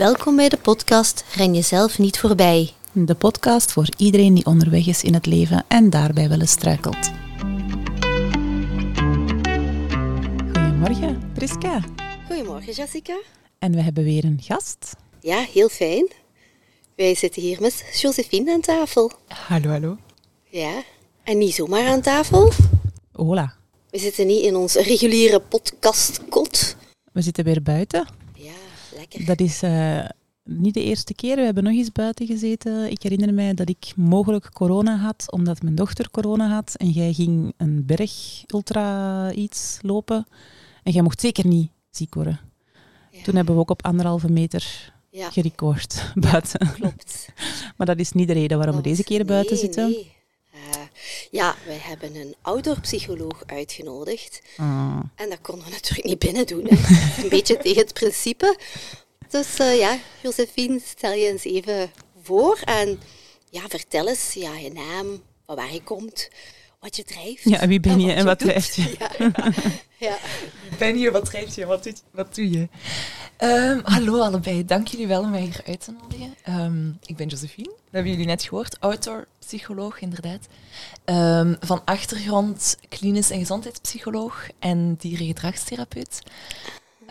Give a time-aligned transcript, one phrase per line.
[0.00, 2.70] Welkom bij de podcast Ren jezelf niet voorbij.
[2.92, 7.10] De podcast voor iedereen die onderweg is in het leven en daarbij wel eens struikelt.
[10.52, 11.80] Goedemorgen, Priska.
[12.26, 13.20] Goedemorgen, Jessica.
[13.58, 14.96] En we hebben weer een gast.
[15.20, 16.08] Ja, heel fijn.
[16.96, 19.12] Wij zitten hier met Josephine aan tafel.
[19.26, 19.96] Hallo, hallo.
[20.44, 20.82] Ja,
[21.24, 22.52] en niet zomaar aan tafel.
[23.12, 23.54] Hola.
[23.90, 26.76] We zitten niet in ons reguliere podcastkot.
[27.12, 28.19] We zitten weer buiten.
[29.00, 29.24] Lekker.
[29.24, 30.04] Dat is eh,
[30.44, 31.36] niet de eerste keer.
[31.36, 32.90] We hebben nog eens buiten gezeten.
[32.90, 36.74] Ik herinner mij dat ik mogelijk corona had, omdat mijn dochter corona had.
[36.76, 40.26] En jij ging een berg ultra iets lopen.
[40.82, 42.40] En jij mocht zeker niet ziek worden.
[43.10, 43.22] Ja.
[43.22, 46.72] Toen hebben we ook op anderhalve meter Ja, gerecord buiten.
[46.72, 47.28] klopt.
[47.76, 49.90] Maar dat is niet de reden waarom we deze keer buiten nee, zitten.
[49.90, 50.18] nee.
[51.30, 54.42] Ja, wij hebben een outdoor-psycholoog uitgenodigd.
[54.56, 55.00] Ah.
[55.14, 56.66] En dat konden we natuurlijk niet binnen doen.
[56.68, 56.76] Hè.
[57.22, 58.58] Een beetje tegen het principe.
[59.28, 61.90] Dus eh, ja, Josephine, stel je eens even
[62.22, 62.60] voor.
[62.64, 63.00] En
[63.50, 66.28] ja, vertel eens ja, je naam, van waar je komt,
[66.80, 67.44] wat je drijft.
[67.44, 68.96] Ja, wie ben je en wat drijft je?
[69.98, 70.16] Ja, ja.
[70.78, 72.68] ben je, wat schrijf je, wat doe, wat doe je?
[73.36, 76.34] Ehm, hallo allebei, dank jullie wel om mij hier uit te nodigen.
[76.42, 80.46] Ehm, ik ben Josephine, dat hebben jullie net gehoord, outdoor-psycholoog inderdaad.
[81.04, 86.22] Ehm, van achtergrond klinisch en gezondheidspsycholoog en dierengedragstherapeut.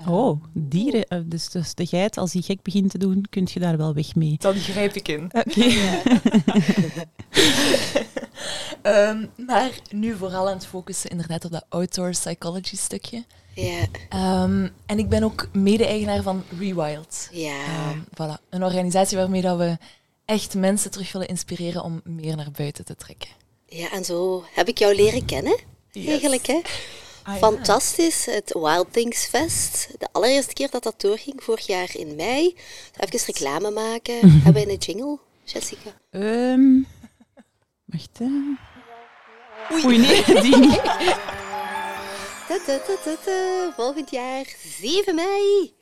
[0.07, 1.03] Oh, dieren.
[1.07, 3.93] eh, Dus, dus de geit, als die gek begint te doen, kun je daar wel
[3.93, 4.35] weg mee.
[4.37, 5.23] Dat grijp ik in.
[5.31, 5.65] Oké.
[8.81, 13.23] Ehm, maar nu vooral aan het focussen inderdaad op dat outdoor psychology stukje.
[13.55, 17.27] ja, Ehm, en ik ben ook mede-eigenaar van Rewild.
[17.31, 17.63] ja.
[17.65, 18.41] Ehm, voilà.
[18.49, 19.77] Een organisatie waarmee dat we
[20.25, 23.29] echt mensen terug willen inspireren om meer naar buiten te trekken.
[23.67, 25.59] ja, en zo heb ik jou leren kennen,
[25.93, 26.45] eigenlijk.
[26.47, 26.61] Hè?
[27.29, 27.41] Ah, ja.
[27.41, 29.87] Fantastisch, het Wild Things Fest.
[29.97, 32.55] De allereerste keer dat dat doorging, vorig jaar in mei.
[32.99, 34.19] Even reclame maken.
[34.43, 35.89] Hebben we een jingle, Jessica?
[36.09, 36.81] Ehm,
[37.85, 38.27] wacht, hè.
[39.85, 40.81] Oei, nee, die niet.
[43.75, 45.73] Volgend jaar 7 mei.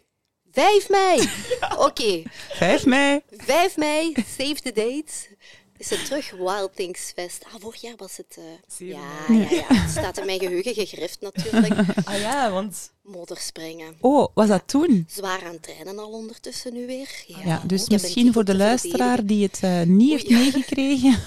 [0.52, 1.30] 5 mei.
[1.88, 3.22] Oké, 5 mei.
[3.38, 5.38] 5 mei, save the date.
[5.78, 7.44] Is het terug Wild Things Fest?
[7.46, 8.38] Ah, vorig jaar was het...
[8.38, 9.66] eh, ja, ja, ja.
[9.68, 11.74] Het staat in mijn geheugen gegrift natuurlijk.
[12.06, 13.96] Ah ja, want Modderspringen.
[14.02, 15.06] Oh, was dat toen?
[15.10, 17.24] Zwaar aan het trainen al ondertussen nu weer.
[17.28, 20.26] Ja, Ja, dus ik heb een misschien voor de luisteraar die het eh, niet heeft
[20.32, 20.38] Oei.
[20.44, 21.20] meegekregen.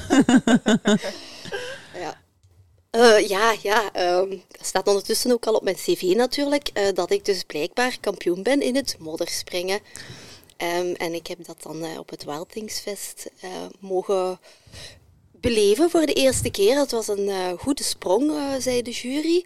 [1.95, 2.19] Ja.
[2.91, 7.11] Eh, ja, ja ehm, dat staat ondertussen ook al op mijn cv natuurlijk, eh, dat
[7.11, 9.81] ik dus blijkbaar kampioen ben in het modderspringen.
[10.61, 14.39] Ehm, en ik heb dat dan eh, op het Wild Things Fest eh, mogen
[15.33, 16.79] beleven voor de eerste keer.
[16.79, 19.45] Het was een eh, goede sprong, zei de jury.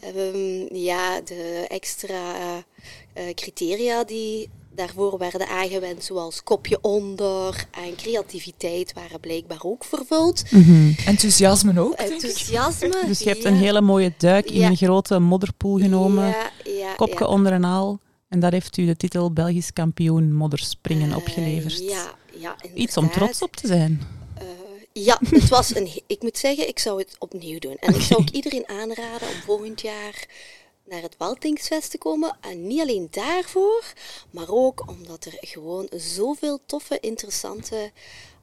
[0.00, 2.56] Ehm, ja, de extra eh,
[3.28, 10.42] eh, criteria die daarvoor werden aangewend, zoals kopje onder en creativiteit, waren blijkbaar ook vervuld.
[11.06, 11.96] enthousiasme ook.
[11.96, 12.14] denk ik.
[12.14, 13.02] Enthousiasme.
[13.06, 13.48] Dus je hebt ja.
[13.48, 14.68] een hele mooie duik in Ja.
[14.68, 16.26] een grote modderpoel genomen.
[16.28, 17.26] Ja, ja, kopje ja.
[17.26, 17.98] onder en al.
[18.30, 21.78] En dat heeft u de titel Belgisch kampioen modderspringen Eh, opgeleverd.
[21.78, 24.00] ja, ja, Iets om trots op te zijn.
[24.38, 24.44] Eh,
[24.92, 25.88] ja, het was een.
[26.06, 27.76] Ik moet zeggen, ik zou het opnieuw doen.
[27.80, 30.26] En ik zou ook iedereen aanraden om volgend jaar
[30.88, 32.36] naar het Waltingsfest te komen.
[32.40, 33.92] En niet alleen daarvoor,
[34.30, 37.90] maar ook omdat er gewoon zoveel toffe, interessante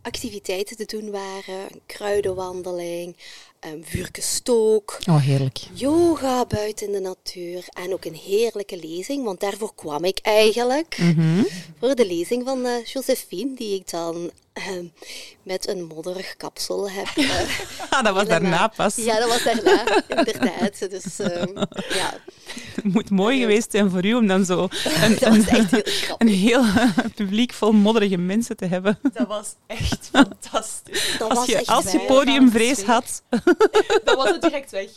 [0.02, 1.62] activiteiten te doen waren.
[1.72, 3.16] Een kruidenwandeling,
[3.60, 4.98] een vuurkestook.
[5.10, 5.60] Oh, heerlijk.
[5.74, 10.98] Yoga buiten in de natuur en ook een heerlijke lezing, want daarvoor kwam ik eigenlijk.
[10.98, 11.44] Mhm.
[11.80, 14.90] Voor de lezing van eh, Josephine, die ik dan eh,
[15.44, 17.08] met een modderig kapsel heb.
[17.16, 17.40] eh,
[17.90, 18.96] Ah, dat was daarna pas.
[18.96, 19.84] Ja, dat was daarna,
[20.18, 20.90] inderdaad.
[20.90, 21.58] Dus ehm,
[21.90, 22.14] ja,
[22.76, 24.62] Het moet mooi geweest zijn voor u om dan zo
[25.04, 26.64] een, dat was een, echt heel een heel
[27.16, 29.00] publiek vol modderige mensen te hebben.
[29.14, 31.16] Dat was echt fantastisch.
[31.18, 32.08] Dat Als was je, echt als je waar.
[32.08, 33.24] podiumvrees had.
[34.04, 34.90] Dat was het direct weg.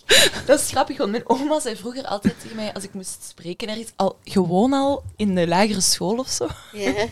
[0.47, 3.69] Dat is grappig, want mijn oma zei vroeger altijd tegen mij, als ik moest spreken
[3.69, 7.06] ergens, al, gewoon al in de lagere school of zo, Ja,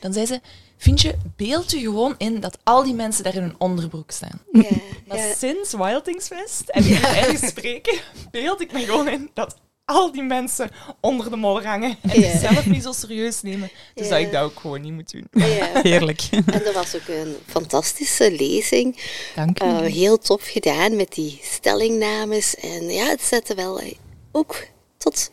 [0.00, 0.40] dan zei ze,
[0.82, 4.42] vind je, beeld je gewoon in dat al die mensen daar in hun onderbroek staan.
[4.52, 4.62] ja,
[5.06, 5.34] Maar ja.
[5.34, 7.98] sinds Wildingsfest en ik ergens spreken,
[8.30, 10.70] beeld ik me gewoon in dat al die mensen
[11.00, 12.30] onder de modder hangen en Ja.
[12.30, 13.70] zichzelf niet zo serieus nemen.
[13.94, 14.10] Dus Ja.
[14.12, 15.26] dat ik dat ook gewoon niet moet doen.
[15.32, 15.68] ja.
[15.82, 16.20] Heerlijk.
[16.30, 18.96] En er was ook een fantastische lezing.
[19.34, 19.66] Dank u.
[19.66, 22.54] Eh, heel tof gedaan met die stellingnames.
[22.56, 23.92] En ja, het zette wel eh,
[24.32, 24.56] ook
[24.96, 25.30] tot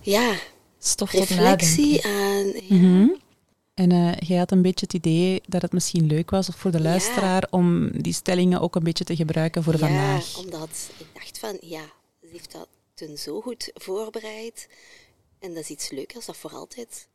[0.00, 0.32] ja,
[0.78, 2.10] Stof tot reflectie nadenken.
[2.10, 2.46] aan.
[2.78, 2.88] Ja.
[2.88, 3.08] Mhm.
[3.74, 6.76] En eh, jij had een beetje het idee dat het misschien leuk was voor de
[6.78, 6.82] Ja.
[6.84, 10.38] luisteraar om die stellingen ook een beetje te gebruiken voor Ja, vandaag.
[10.38, 11.84] omdat ik dacht van, ja,
[12.20, 14.68] ze heeft dat toen zo goed voorbereid.
[15.38, 17.08] En dat is iets leukers, dat voor altijd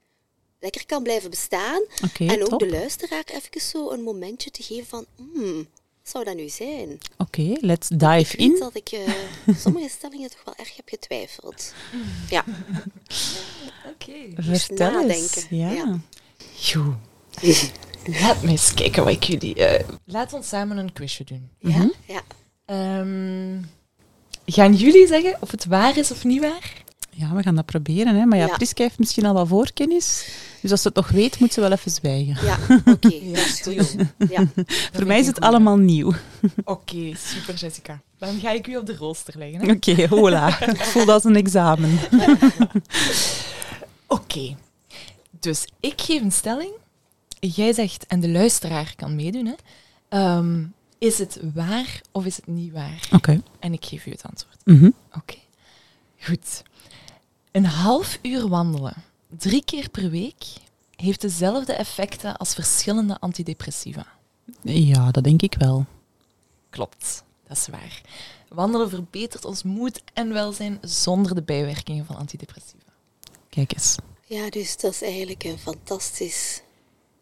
[0.60, 1.82] lekker kan blijven bestaan.
[2.06, 2.60] Oké, en ook top.
[2.60, 5.56] de luisteraar even zo een momentje te geven van, hmm,
[6.02, 6.98] wat zou dat nu zijn?
[7.18, 8.60] Oké, let's Ik dive weet in.
[8.60, 9.14] dat ik eh,
[9.64, 11.74] sommige stellingen toch wel erg heb getwijfeld.
[12.30, 12.44] Ja,
[13.94, 14.42] Oké.
[14.58, 15.46] Vertel eens.
[15.50, 16.00] ja.
[16.62, 16.94] Joe.
[18.22, 19.56] Laat me eens kijken wat ik jullie...
[19.66, 21.50] eh laat ons samen een quizje doen.
[21.62, 21.82] Mhm.
[21.82, 22.22] ja, ja.
[22.66, 23.62] Ehm,
[24.46, 26.74] gaan jullie zeggen of het waar is of niet waar?
[27.12, 28.16] Ja, we gaan dat proberen.
[28.16, 28.26] Hè.
[28.26, 28.56] Maar ja, Ja.
[28.56, 30.28] Priska heeft misschien al wat voorkennis.
[30.62, 32.46] Dus als ze het nog weet, moet ze wel even zwijgen.
[32.46, 33.14] Ja, oké.
[33.24, 33.84] Ja, dat is stil.
[33.84, 34.30] goed.
[34.30, 34.48] Ja.
[34.94, 36.14] Voor mij is het allemaal nieuw.
[36.64, 38.02] Oké, super Jessica.
[38.18, 39.62] Dan ga ik u op de rooster leggen.
[39.62, 39.72] Hè?
[39.72, 40.50] Oké, hola.
[40.60, 42.00] Het voelt als een examen.
[44.08, 44.56] Oké.
[45.40, 46.72] Dus ik geef een stelling.
[47.40, 49.54] Jij zegt, en de luisteraar kan meedoen, hè.
[50.10, 50.66] Ehm,
[50.98, 53.08] is het waar of is het niet waar?
[53.12, 53.42] Oké.
[53.60, 54.58] En ik geef u het antwoord.
[54.66, 54.90] Mhm.
[55.16, 55.38] Oké.
[56.20, 56.64] Goed.
[57.52, 60.44] Een half uur wandelen, drie keer per week,
[60.96, 64.06] heeft dezelfde effecten als verschillende antidepressiva.
[64.62, 65.86] Ja, dat denk ik wel.
[66.70, 68.02] Klopt, dat is waar.
[68.50, 72.92] Wandelen verbetert ons moed en welzijn zonder de bijwerkingen van antidepressiva.
[73.50, 73.96] Kijk eens.
[74.30, 76.62] Ja, dus dat is eigenlijk een fantastisch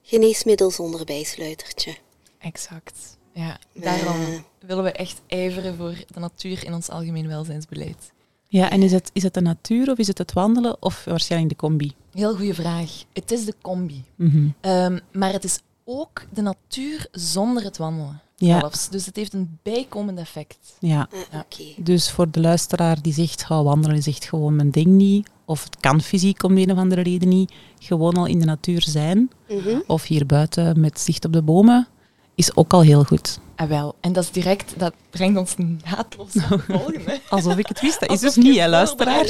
[0.01, 1.95] geneesmiddel zonder bijsluitertje.
[2.39, 3.17] Exact.
[3.33, 8.11] Ja, daarom willen we echt ijveren voor de natuur in ons algemeen welzijnsbeleid.
[8.47, 11.51] Ja, en is het, is het de natuur of is het het wandelen of waarschijnlijk
[11.51, 11.91] de combi?
[12.13, 13.03] Heel goede vraag.
[13.13, 14.03] Het is de combi.
[14.15, 14.47] Mhm.
[14.61, 18.21] Ehm, maar het is ook de natuur zonder het wandelen.
[18.35, 18.59] Ja.
[18.59, 18.89] Zelfs.
[18.89, 20.57] Dus het heeft een bijkomend effect.
[20.79, 21.39] Ja, Ja.
[21.39, 21.63] Oké.
[21.77, 25.29] dus voor de luisteraar die zegt, ga wandelen is echt gewoon mijn ding niet.
[25.47, 27.53] Of het kan fysiek om de een of andere reden niet.
[27.79, 29.31] Gewoon al in de natuur zijn.
[29.49, 29.79] Mhm.
[29.85, 31.87] Of hier buiten met zicht op de bomen.
[32.35, 33.39] Is ook al heel goed.
[33.55, 33.95] Ah, wel.
[33.99, 37.19] En dat is direct, dat brengt ons naadloos naar volgende.
[37.29, 37.99] Alsof ik het wist.
[37.99, 39.25] Dat is Alsof dus niet, hè, luisteraar.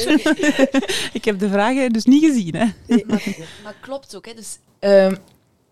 [1.18, 2.66] ik heb de vragen dus niet gezien, hè.
[3.06, 4.34] Maar, maar klopt ook, hè.
[4.34, 5.14] Dus, ehm,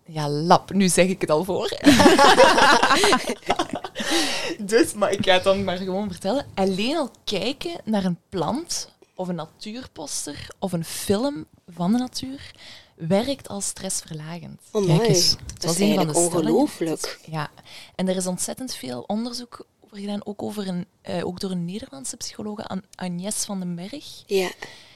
[0.05, 1.69] ja, lap, nu zeg ik het al voor.
[4.71, 6.45] dus, maar ik ga het dan maar gewoon vertellen.
[6.53, 12.51] Alleen al kijken naar een plant of een natuurposter of een film van de natuur
[12.95, 14.61] werkt als stressverlagend.
[14.71, 15.35] Oh, Kijk eens.
[15.53, 17.19] Dat was is een van eigenlijk ongelooflijk.
[17.31, 17.49] Ja,
[17.95, 21.65] en er is ontzettend veel onderzoek over gedaan, ook, over een, eh, ook door een
[21.65, 24.23] Nederlandse psychologe, Agnes van den Berg.
[24.25, 24.49] Ja,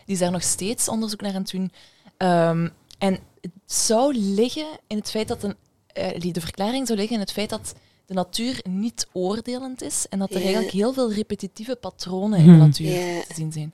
[0.06, 1.72] Die is daar nog steeds onderzoek naar aan het doen.
[2.18, 5.56] Ehm, en het zou liggen in het feit dat een,
[5.88, 7.74] eh, de verklaring zou liggen in het feit dat
[8.06, 10.42] de natuur niet oordelend is en dat er Ja.
[10.44, 12.60] eigenlijk heel veel repetitieve patronen in de Hmm.
[12.60, 13.22] natuur Ja.
[13.22, 13.74] te zien zijn.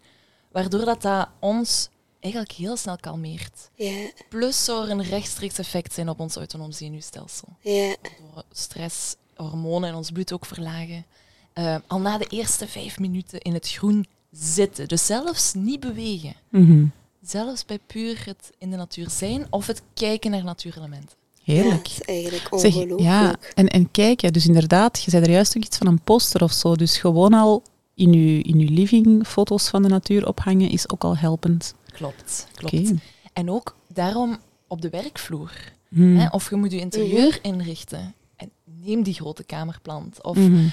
[0.57, 1.89] Waardoor dat, dat ons
[2.19, 3.69] eigenlijk heel snel kalmeert.
[3.75, 7.47] ja, Plus zou er een rechtstreeks effect zijn op ons autonoom zenuwstelsel.
[7.61, 7.95] ja.
[8.33, 11.05] Door stress, hormonen in ons bloed ook verlagen.
[11.53, 14.87] Eh, al na de eerste vijf minuten in het groen zitten.
[14.87, 16.33] Dus zelfs niet bewegen.
[16.49, 16.85] Mhm.
[17.21, 21.17] Zelfs bij puur het in de natuur zijn of het kijken naar natuurelementen.
[21.33, 21.83] Ja, Heerlijk.
[21.83, 22.99] dat is eigenlijk Zeg, ongelooflijk.
[23.01, 26.43] ja, en, en kijk, dus inderdaad, je zei er juist ook iets van een poster
[26.43, 26.75] of zo.
[26.75, 27.63] Dus gewoon al
[27.97, 31.73] in je, in uw living foto's van de natuur ophangen is ook al helpend.
[31.93, 32.91] Klopt, klopt.
[33.33, 35.51] En ook daarom op de werkvloer.
[35.89, 36.17] Hmm.
[36.17, 38.13] Hè, of je moet je interieur inrichten.
[38.35, 38.51] En
[38.83, 40.23] neem die grote kamerplant.
[40.23, 40.67] Of Mhm.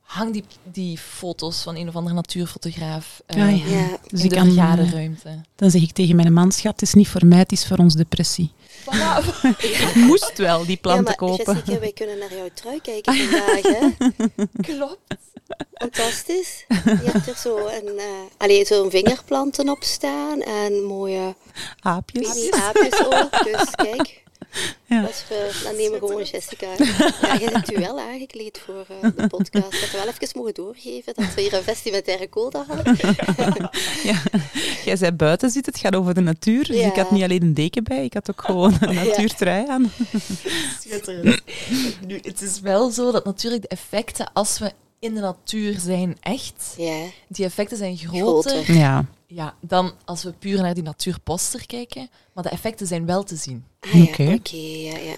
[0.00, 3.78] hang die, die foto's van een of andere natuurfotograaf eh, Ah, ja.
[3.78, 5.40] Ja, Dus in de kan, vergaderruimte.
[5.56, 7.76] Dan zeg ik tegen mijn man, schat, het is niet voor mij, het is voor
[7.78, 8.52] ons depressie.
[9.58, 11.54] Ik moest wel die ja planten maar kopen.
[11.54, 13.88] Jessica, wij kunnen naar jouw trui kijken vandaag, hè?
[14.74, 15.14] Klopt.
[15.72, 16.64] Fantastisch.
[16.84, 18.04] Je hebt er zo een, eh
[18.36, 21.34] allee, zo'n vingerplanten op staan en mooie
[21.80, 22.34] Aapjes.
[22.34, 23.44] mini-aapjes ook.
[23.44, 24.24] Dus kijk,
[24.84, 25.00] Ja.
[25.02, 25.24] dat
[25.64, 26.66] dan nemen we gewoon Jessica.
[27.22, 29.70] Ja, je hebt u wel aangekleed voor eh, de podcast.
[29.80, 32.96] Dat we wel even mogen doorgeven dat we hier een vestimentaire code hadden.
[34.02, 34.22] Ja.
[34.84, 36.66] Jij zei buiten zitten, het gaat over de natuur.
[36.66, 36.86] Dus Ja.
[36.86, 39.92] ik had niet alleen een deken bij, ik had ook gewoon een natuurtrui aan.
[40.80, 41.40] Schitterend.
[42.06, 44.72] Nu, het is wel zo dat natuurlijk de effecten, als we
[45.06, 48.74] in de natuur zijn, echt, Ja, die effecten zijn groter, Groter.
[48.74, 52.10] Ja, Ja, dan als we puur naar die natuurposter kijken.
[52.34, 53.64] Maar de effecten zijn wel te zien.
[53.80, 54.32] ah, ja Oké.
[54.38, 54.56] oké.
[54.56, 55.14] ja, ja.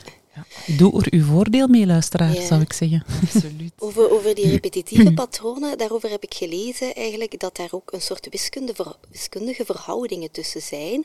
[0.76, 2.46] doe er uw voordeel mee, luisteraar, Ja.
[2.46, 3.04] zou ik zeggen.
[3.22, 3.72] Absoluut.
[3.78, 8.28] Over, over die repetitieve patronen, daarover heb ik gelezen eigenlijk dat daar ook een soort
[8.30, 8.74] wiskunde
[9.10, 11.04] wiskundige verhoudingen tussen zijn.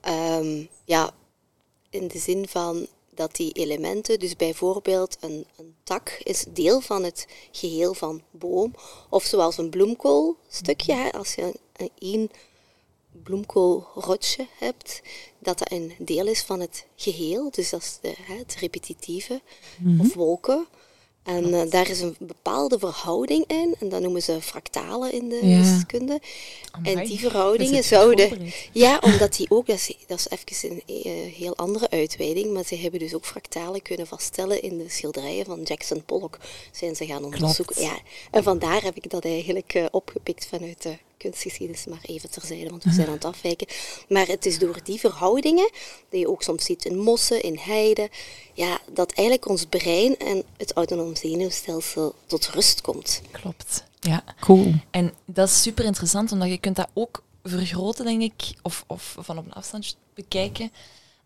[0.00, 1.10] Ehm, ja,
[1.90, 7.04] in de zin van dat die elementen, dus bijvoorbeeld een, een tak is deel van
[7.04, 8.74] het geheel van boom,
[9.08, 12.30] of zoals een bloemkoolstukje, hè, als je een, een één
[13.22, 15.02] bloemkoolrotje hebt,
[15.38, 19.40] dat dat een deel is van het geheel, dus dat is de, hè, het repetitieve,
[19.98, 20.66] of wolken.
[21.26, 25.46] En eh, daar is een bepaalde verhouding in, en dat noemen ze fractalen in de
[25.46, 25.58] Ja.
[25.60, 26.20] wiskunde.
[26.70, 28.52] Amai, en die verhoudingen zouden.
[28.72, 32.64] Ja, omdat die ook, dat is, dat is even een eh, heel andere uitweiding, maar
[32.64, 36.38] ze hebben dus ook fractalen kunnen vaststellen in de schilderijen van Jackson Pollock.
[36.72, 37.82] Zijn ze gaan onderzoeken.
[37.82, 37.98] Ja,
[38.30, 42.84] en vandaar heb ik dat eigenlijk eh, opgepikt vanuit de kunstgeschiedenis, maar even terzijde, want
[42.84, 43.66] we zijn aan het afwijken.
[44.08, 45.70] Maar het is door die verhoudingen,
[46.08, 48.08] die je ook soms ziet in mossen, in heiden,
[48.54, 53.22] ja, dat eigenlijk ons brein en het autonoom zenuwstelsel tot rust komt.
[53.30, 54.24] Klopt, ja.
[54.40, 54.72] Cool.
[54.90, 59.16] En dat is super interessant, omdat je kunt dat ook vergroten, denk ik, of, of
[59.18, 60.72] van op een afstand bekijken,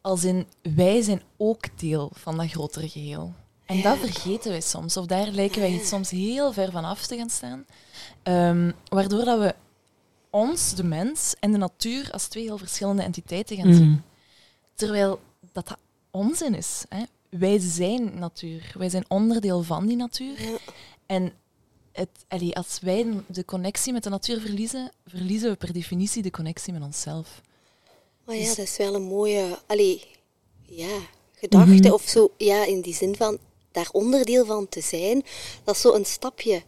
[0.00, 3.32] als in wij zijn ook deel van dat grotere geheel.
[3.66, 7.16] En dat vergeten wij soms, of daar lijken wij soms heel ver van af te
[7.16, 7.66] gaan staan,
[8.22, 9.54] Ehm, waardoor dat we
[10.30, 13.88] ons, de mens, en de natuur als twee heel verschillende entiteiten gaan zien.
[13.88, 14.02] Mm.
[14.74, 15.20] Terwijl
[15.52, 15.78] dat, dat
[16.10, 16.84] onzin is.
[16.88, 17.02] Hè?
[17.28, 18.72] Wij zijn natuur.
[18.78, 20.36] Wij zijn onderdeel van die natuur.
[21.06, 21.32] En
[21.92, 26.30] het, allee, als wij de connectie met de natuur verliezen, verliezen we per definitie de
[26.30, 27.40] connectie met onszelf.
[28.24, 30.06] Maar ja, Dus- dat is wel een mooie, allee,
[30.66, 30.98] ja,
[31.34, 31.92] gedachte Mhm.
[31.92, 32.30] of zo.
[32.36, 33.38] Ja, in die zin van
[33.72, 35.22] daar onderdeel van te zijn,
[35.64, 36.62] dat is zo een stapje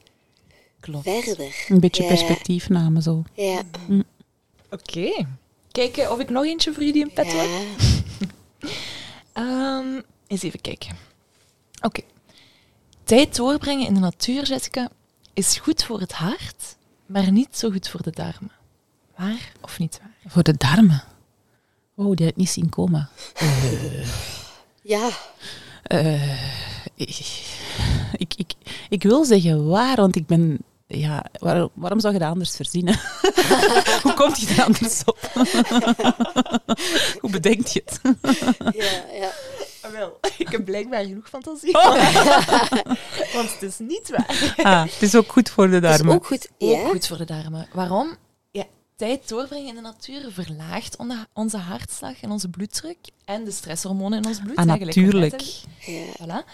[0.83, 1.05] Klopt.
[1.05, 1.65] verder.
[1.69, 3.23] Een beetje Ja, perspectiefname zo.
[3.35, 3.62] Ja,
[4.71, 5.27] Oké.
[5.73, 7.49] Kijken of ik nog eentje voor jullie in petto heb.
[7.49, 8.69] ja.
[9.33, 10.97] Ehm, eens even kijken.
[11.81, 12.01] Oké.
[13.05, 14.89] Tijd doorbrengen in de natuur, Jessica,
[15.33, 18.51] is goed voor het hart, maar niet zo goed voor de darmen.
[19.17, 20.33] Waar of niet waar?
[20.33, 21.03] Voor de darmen.
[21.95, 23.09] Oh, die had ik niet zien komen.
[24.83, 25.09] ja.
[25.83, 26.43] Eh,
[26.97, 28.53] ik, ik,
[28.89, 30.59] ik wil zeggen waar, want ik ben...
[30.95, 33.01] Ja, waar- waarom zou je dat anders verzinnen?
[34.03, 35.19] Hoe komt je er anders op?
[37.21, 38.01] Hoe bedenkt je het?
[38.77, 39.31] ja, ja.
[39.81, 41.73] Ah, wel, ik heb blijkbaar genoeg fantasie.
[43.35, 44.55] Want het is niet waar.
[44.63, 46.15] Ah, het is ook goed voor de Dat is darmen.
[46.15, 46.49] ook goed.
[46.59, 47.69] Ook goed voor de darmen.
[47.73, 48.17] Waarom?
[48.51, 48.65] Ja,
[48.97, 54.19] tijd doorbrengen in de natuur verlaagt onze- onze hartslag en onze bloeddruk en de stresshormonen
[54.19, 54.57] in ons bloed.
[54.57, 55.43] Ah, natuurlijk.
[56.23, 56.45] Voilà.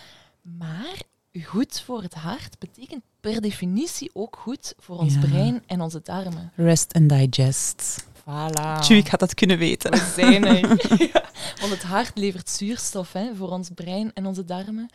[0.43, 0.95] Maar
[1.45, 5.21] goed voor het hart betekent per definitie ook goed voor ons Ja.
[5.21, 6.53] brein en onze darmen.
[6.57, 8.05] Rest and digest.
[8.21, 8.81] Voilà.
[8.81, 9.91] Tju, ik had dat kunnen weten.
[9.91, 10.67] We zijn er.
[11.13, 11.25] Ja.
[11.61, 14.89] Want het hart levert zuurstof hè, voor ons brein en onze darmen.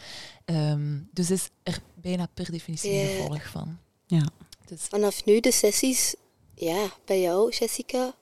[0.46, 3.78] Ehm, dus is er bijna per definitie een gevolg van.
[4.08, 4.24] Ja.
[4.66, 6.16] Dus Vanaf nu de sessies,
[6.56, 8.14] ja, bij jou, Jessica,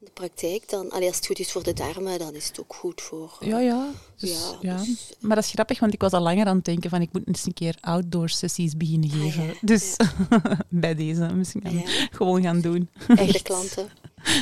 [0.00, 0.90] de praktijk dan.
[0.90, 3.36] Allee, als het goed is voor de darmen, dan is het ook goed voor...
[3.40, 3.88] Ja, ja.
[4.16, 4.76] Dus, Ja, ja.
[4.76, 7.08] dus- Maar dat is grappig, want ik was al langer aan het denken van ik
[7.12, 9.44] moet eens een keer outdoor sessies beginnen Ah, geven.
[9.46, 9.96] ja, Dus
[10.68, 12.06] bij deze misschien gaan- Ja.
[12.10, 12.88] gewoon gaan doen.
[12.98, 13.42] Voor de Echt.
[13.42, 13.88] klanten.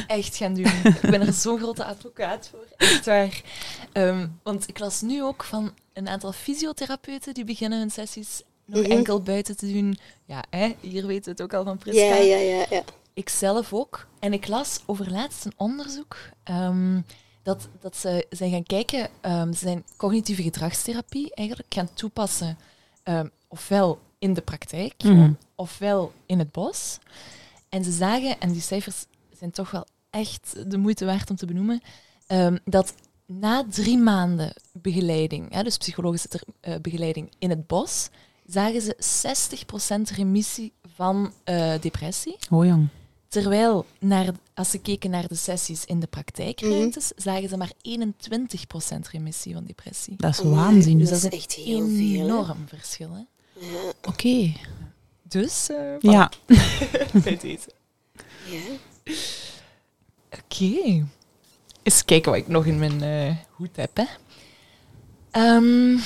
[0.06, 0.66] echt gaan doen.
[0.84, 2.66] Ik ben er zo'n grote advocaat voor.
[2.76, 3.42] Echt waar.
[3.92, 8.82] Ehm, want ik las nu ook van een aantal fysiotherapeuten die beginnen hun sessies nog
[8.82, 8.90] Mhm.
[8.90, 9.98] enkel buiten te doen.
[10.26, 12.00] Ja, hè, hier weten we het ook al van Priska.
[12.04, 12.82] Ja, ja, ja, ja.
[13.18, 14.06] Ik zelf ook.
[14.18, 17.00] En ik las over laatst een onderzoek ehm,
[17.42, 22.58] dat, dat ze zijn gaan kijken, ehm, ze zijn cognitieve gedragstherapie eigenlijk gaan toepassen,
[23.02, 25.32] ehm, ofwel in de praktijk, Mhm.
[25.54, 26.98] ofwel in het bos.
[27.68, 29.04] En ze zagen, en die cijfers
[29.38, 31.80] zijn toch wel echt de moeite waard om te benoemen,
[32.64, 32.94] dat
[33.26, 38.08] na drie maanden begeleiding, hè, dus psychologische ter- eh, begeleiding in het bos,
[38.46, 42.36] zagen ze 60% remissie van eh, depressie.
[42.50, 42.88] Oh jong.
[43.28, 49.10] Terwijl, naar, als ze keken naar de sessies in de praktijkruimtes, zagen ze maar 21%
[49.10, 50.14] remissie van depressie.
[50.16, 50.98] Dat is waanzin.
[50.98, 52.24] Dus dat dat is is echt een heel veel.
[52.24, 53.10] enorm verschil.
[53.12, 53.22] Hè?
[53.66, 54.52] Ja, Oké.
[55.22, 56.30] Dus, eh, Ja.
[57.24, 57.68] bij deze.
[58.50, 58.60] ja.
[60.30, 61.06] Oké.
[61.82, 63.96] Eens kijken wat ik nog in mijn eh, hoed heb.
[63.96, 64.04] Hè.
[65.30, 65.98] Ehm,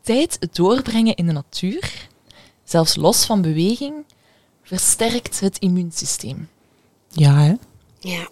[0.00, 2.08] tijd doorbrengen in de natuur,
[2.64, 4.04] zelfs los van beweging,
[4.70, 6.48] versterkt het immuunsysteem.
[7.08, 7.54] Ja, hè?
[8.00, 8.28] ja.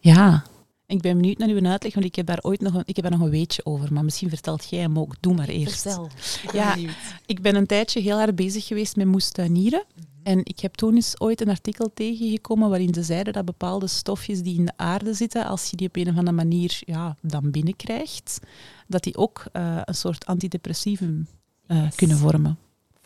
[0.00, 0.44] Ja.
[0.86, 3.04] Ik ben benieuwd naar uw uitleg, want ik heb daar ooit nog een, ik heb
[3.04, 3.92] daar nog een weetje over.
[3.92, 5.14] Maar misschien vertelt jij hem ook.
[5.20, 5.80] Doe maar eerst.
[5.82, 6.08] Vertel.
[6.52, 6.74] Ja.
[6.74, 6.94] Benieuwd.
[7.26, 9.84] Ik ben een tijdje heel hard bezig geweest met moestuinieren.
[10.22, 14.42] En ik heb toen eens ooit een artikel tegengekomen waarin ze zeiden dat bepaalde stofjes
[14.42, 17.50] die in de aarde zitten, als je die op een of andere manier ja, dan
[17.50, 18.38] binnenkrijgt,
[18.86, 21.26] dat die ook eh, een soort antidepressivum
[21.66, 21.94] eh, Yes.
[21.94, 22.58] kunnen vormen.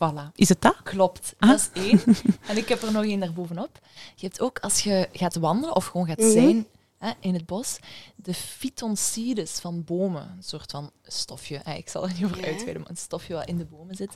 [0.03, 0.31] Voilà.
[0.35, 0.75] Is het dat?
[0.83, 1.49] Klopt, Ah.
[1.49, 2.01] dat is één.
[2.47, 3.79] En ik heb er nog één daarbovenop.
[4.15, 6.31] Je hebt ook als je gaat wandelen of gewoon gaat Mhm.
[6.31, 6.65] zijn
[6.97, 7.79] hè, in het bos,
[8.15, 12.81] de phytoncides van bomen, een soort van stofje, hè, ik zal er niet over uitweiden,
[12.81, 14.15] maar een stofje wat in de bomen zit.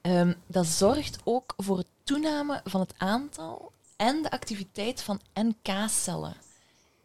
[0.00, 6.34] Ehm, dat zorgt ook voor het toename van het aantal en de activiteit van NK-cellen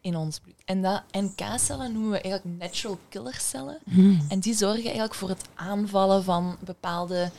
[0.00, 0.54] in ons bloed.
[0.64, 3.78] En dat NK-cellen noemen we eigenlijk natural killer cellen.
[4.28, 7.30] En die zorgen eigenlijk voor het aanvallen van bepaalde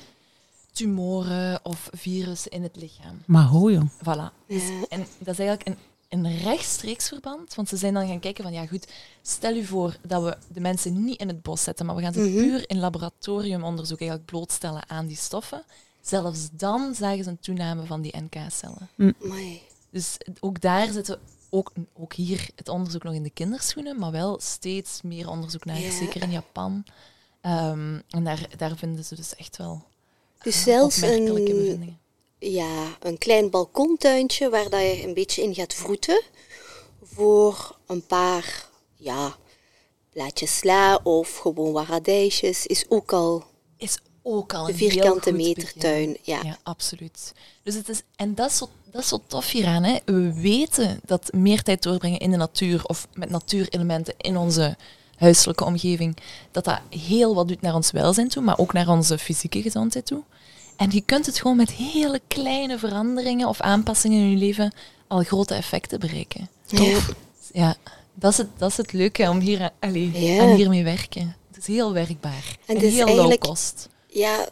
[0.78, 3.22] tumoren of virussen in het lichaam.
[3.26, 3.92] Maar ho, jong.
[3.92, 4.46] Voilà.
[4.48, 5.78] Dus- en dat is eigenlijk een,
[6.10, 8.88] een rechtstreeks verband, want ze zijn dan gaan kijken van, ja goed,
[9.22, 12.14] stel u voor dat we de mensen niet in het bos zetten, maar we gaan
[12.14, 12.32] ze Mhm.
[12.38, 15.64] puur in laboratoriumonderzoek eigenlijk blootstellen aan die stoffen.
[16.02, 18.90] Zelfs dan zagen ze een toename van die NK-cellen.
[19.24, 19.62] Amai.
[19.90, 21.20] Dus ook daar zitten
[21.50, 25.78] ook, ook hier het onderzoek nog in de kinderschoenen, maar wel steeds meer onderzoek naar,
[25.78, 26.84] zeker in Japan.
[27.42, 29.84] Ehm, en daar, daar vinden ze dus echt wel
[30.44, 31.98] Dus zelfs een,
[32.40, 36.22] ja, een klein balkontuintje waar dat je een beetje in gaat vroeten
[37.04, 39.36] voor een paar ja,
[40.10, 43.44] blaadjes sla of gewoon wat radijsjes is ook al
[43.78, 45.82] Is ook al een vierkante meter begin.
[45.82, 46.18] tuin.
[46.22, 46.40] Ja.
[46.44, 47.34] Ja, absoluut.
[47.64, 49.84] Dus het is, en dat is, zo, dat is zo tof hieraan.
[49.84, 49.98] Hè.
[50.06, 54.78] We weten dat meer tijd doorbrengen in de natuur of met natuurelementen in onze
[55.18, 56.18] huiselijke omgeving,
[56.52, 60.06] dat dat heel wat doet naar ons welzijn toe, maar ook naar onze fysieke gezondheid
[60.06, 60.22] toe.
[60.78, 64.74] En je kunt het gewoon met hele kleine veranderingen of aanpassingen in je leven
[65.08, 66.50] al grote effecten bereiken.
[66.66, 67.00] Ja.
[67.54, 67.76] Ja,
[68.14, 70.42] dat is het, dat is het leuke om hier aan, allee, Ja.
[70.42, 71.36] aan hiermee werken.
[71.48, 73.90] Het is heel werkbaar en, het is heel low cost.
[74.08, 74.48] ja,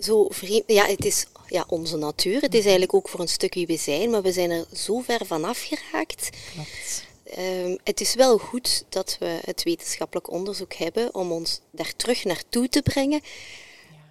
[0.00, 0.62] zo vreemd.
[0.66, 2.40] Ja, het is ja, onze natuur.
[2.40, 5.00] Het is eigenlijk ook voor een stuk wie we zijn, maar we zijn er zo
[5.00, 6.30] ver vanaf geraakt.
[6.54, 7.04] Klopt.
[7.26, 12.24] Ehm, het is wel goed dat we het wetenschappelijk onderzoek hebben om ons daar terug
[12.24, 13.20] naartoe te brengen.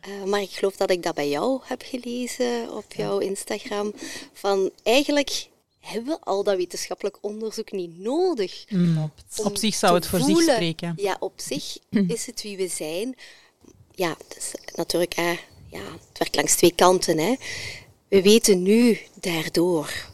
[0.01, 3.93] Eh, maar ik geloof dat ik dat bij jou heb gelezen op jouw Instagram.
[4.34, 5.48] Van eigenlijk
[5.79, 8.65] hebben we al dat wetenschappelijk onderzoek niet nodig.
[8.72, 10.93] Om Op zich zou het voor zich spreken.
[10.98, 13.15] Ja, op zich is het wie we zijn.
[13.91, 15.38] Ja, is natuurlijk, eh,
[15.69, 17.17] ja, het werkt langs twee kanten.
[17.17, 17.36] Hè.
[18.07, 20.13] We weten nu daardoor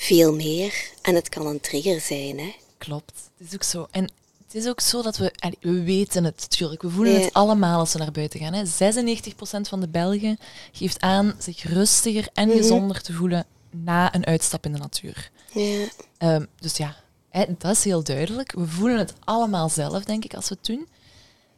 [0.00, 2.38] veel meer en het kan een trigger zijn.
[2.38, 2.54] Hè.
[2.78, 3.12] Klopt.
[3.38, 3.86] Het is ook zo.
[3.90, 4.02] En
[4.46, 5.32] het is ook zo dat we...
[5.60, 6.82] We weten het natuurlijk.
[6.82, 7.20] We voelen Ja.
[7.20, 8.52] het allemaal als we naar buiten gaan.
[8.52, 8.64] Hè.
[8.66, 10.38] 96% van de Belgen
[10.72, 12.56] geeft aan zich rustiger en Mhm.
[12.56, 15.30] gezonder te voelen na een uitstap in de natuur.
[15.52, 15.86] Ja.
[16.18, 16.96] Ehm, dus ja,
[17.30, 18.52] hè, dat is heel duidelijk.
[18.52, 20.86] We voelen het allemaal zelf, denk ik, als we het doen.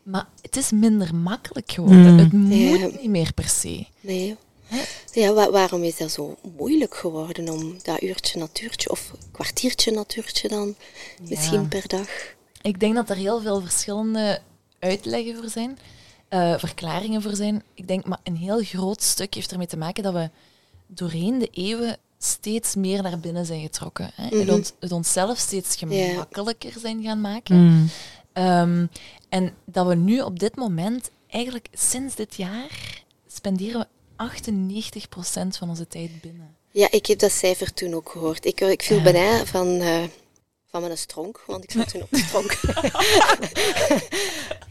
[0.02, 2.12] Maar het is minder makkelijk geworden.
[2.12, 2.18] Mm.
[2.18, 2.86] Het moet Ja.
[2.86, 3.86] niet meer per se.
[4.00, 4.36] Nee.
[5.12, 10.48] Ja, wa- waarom is dat zo moeilijk geworden om dat uurtje natuurtje of kwartiertje natuurtje
[10.48, 10.74] dan
[11.28, 12.08] misschien per dag?
[12.62, 14.40] Ik denk dat er heel veel verschillende
[14.78, 15.78] uitleggen voor zijn,
[16.28, 17.62] eh, verklaringen voor zijn.
[17.74, 20.30] Ik denk, maar een heel groot stuk heeft ermee te maken dat we
[20.86, 24.10] doorheen de eeuwen steeds meer naar binnen zijn getrokken.
[24.14, 24.24] Hè?
[24.38, 24.54] het, Mhm.
[24.54, 27.56] ons, het onszelf steeds gemakkelijker zijn gaan maken.
[27.56, 27.88] Mm.
[28.32, 28.86] Ehm,
[29.28, 33.99] en dat we nu op dit moment, eigenlijk sinds dit jaar, spenderen we 98%
[35.58, 36.56] van onze tijd binnen.
[36.70, 38.44] Ja, ik heb dat cijfer toen ook gehoord.
[38.44, 40.04] Ik, ik viel bijna van, eh,
[40.66, 42.50] van mijn stronk, want ik zat toen op de stronk.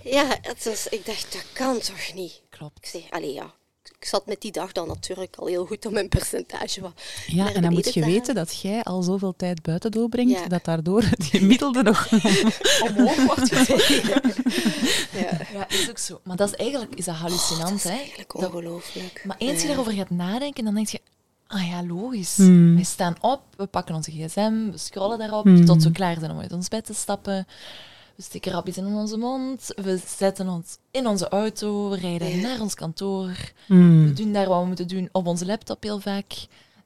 [0.17, 2.31] ja, het was, ik dacht, dat kan toch niet?
[2.31, 2.87] Ik Klopt.
[2.87, 3.53] zei, allee ja,
[3.99, 7.53] ik zat met die dag dan natuurlijk al heel goed om mijn percentage wat Ja,
[7.53, 10.47] en dan moet je te weten dat jij al zoveel tijd buiten doorbrengt, Ja.
[10.47, 12.07] dat daardoor het gemiddelde nog...
[12.87, 13.87] Omhoog wordt gezet.
[15.21, 16.19] Ja, Ja, is ook zo.
[16.23, 17.89] Maar dat is eigenlijk is dat hallucinant, dat is hè?
[17.89, 19.21] eigenlijk Dat- ongelooflijk.
[19.25, 20.99] Maar eens je daarover gaat nadenken, dan denk je,
[21.47, 22.35] ah ja, logisch.
[22.35, 22.75] Hmm.
[22.75, 25.65] Wij staan op, we pakken onze gsm, we scrollen daarop Hmm.
[25.65, 27.47] tot we klaar zijn om uit ons bed te stappen.
[28.19, 32.47] We steken rapjes in onze mond, we zetten ons in onze auto, we rijden Ja.
[32.47, 33.27] naar ons kantoor.
[33.67, 34.13] We Mm.
[34.15, 36.33] doen daar wat we moeten doen op onze laptop heel vaak.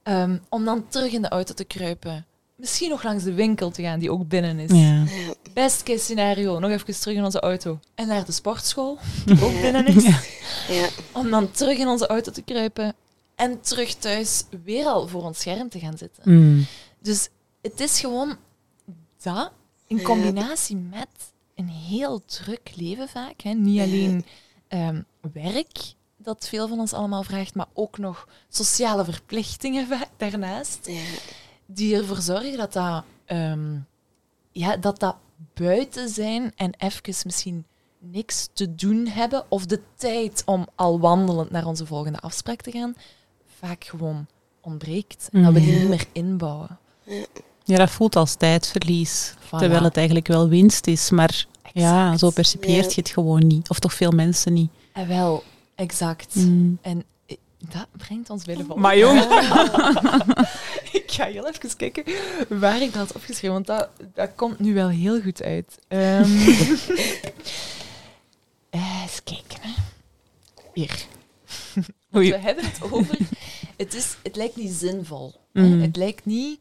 [0.04, 2.26] Ehm, om dan terug in de auto te kruipen.
[2.56, 4.72] Misschien nog langs de winkel te gaan die ook binnen is.
[4.72, 5.04] Ja.
[5.54, 7.80] Best case scenario, nog even terug in onze auto.
[7.96, 10.04] En naar de sportschool, die ook binnen is.
[10.04, 10.20] Ja.
[10.70, 12.96] ja, Om dan terug in onze auto te kruipen.
[13.36, 16.24] En terug thuis weer al voor ons scherm te gaan zitten.
[16.26, 16.66] Mm.
[17.00, 17.30] Dus
[17.62, 18.36] het is gewoon
[19.22, 19.52] dat
[19.98, 21.08] in combinatie met
[21.56, 23.42] een heel druk leven vaak.
[23.42, 23.52] Hè.
[23.54, 24.26] Niet alleen
[24.68, 25.02] ehm,
[25.34, 30.90] werk, dat veel van ons allemaal vraagt, maar ook nog sociale verplichtingen vaak daarnaast.
[31.66, 33.78] Die ervoor zorgen dat dat, ehm,
[34.52, 35.16] ja, dat, dat
[35.54, 37.66] buiten zijn en even misschien
[38.00, 42.72] niks te doen hebben, of de tijd om al wandelend naar onze volgende afspraak te
[42.72, 42.96] gaan,
[43.46, 44.28] vaak gewoon
[44.62, 45.30] ontbreekt.
[45.32, 45.80] En dat we die Mhm.
[45.80, 46.80] niet meer inbouwen.
[47.64, 49.34] Ja, dat voelt als tijdverlies.
[49.34, 49.58] Voilà.
[49.58, 53.70] Terwijl het eigenlijk wel winst is, maar ja, zo percipieert je het gewoon niet.
[53.70, 54.72] Of toch veel mensen niet.
[54.94, 55.44] En wel,
[55.76, 56.36] exact.
[56.36, 56.78] Mm.
[56.82, 58.82] En eh, dat brengt ons bij de volgende.
[58.82, 59.20] Maar jong.
[61.02, 62.04] ik ga heel even kijken
[62.48, 65.80] waar ik dat had opgeschreven, want dat, dat komt nu wel heel goed uit.
[65.88, 66.24] Ehm
[68.70, 69.58] eh, eens kijken.
[69.62, 69.72] Hè.
[70.74, 71.06] Hier.
[72.10, 73.18] We hebben het over...
[73.78, 75.34] Het, is, het lijkt niet zinvol.
[75.52, 75.80] Mhm.
[75.80, 76.60] Het lijkt niet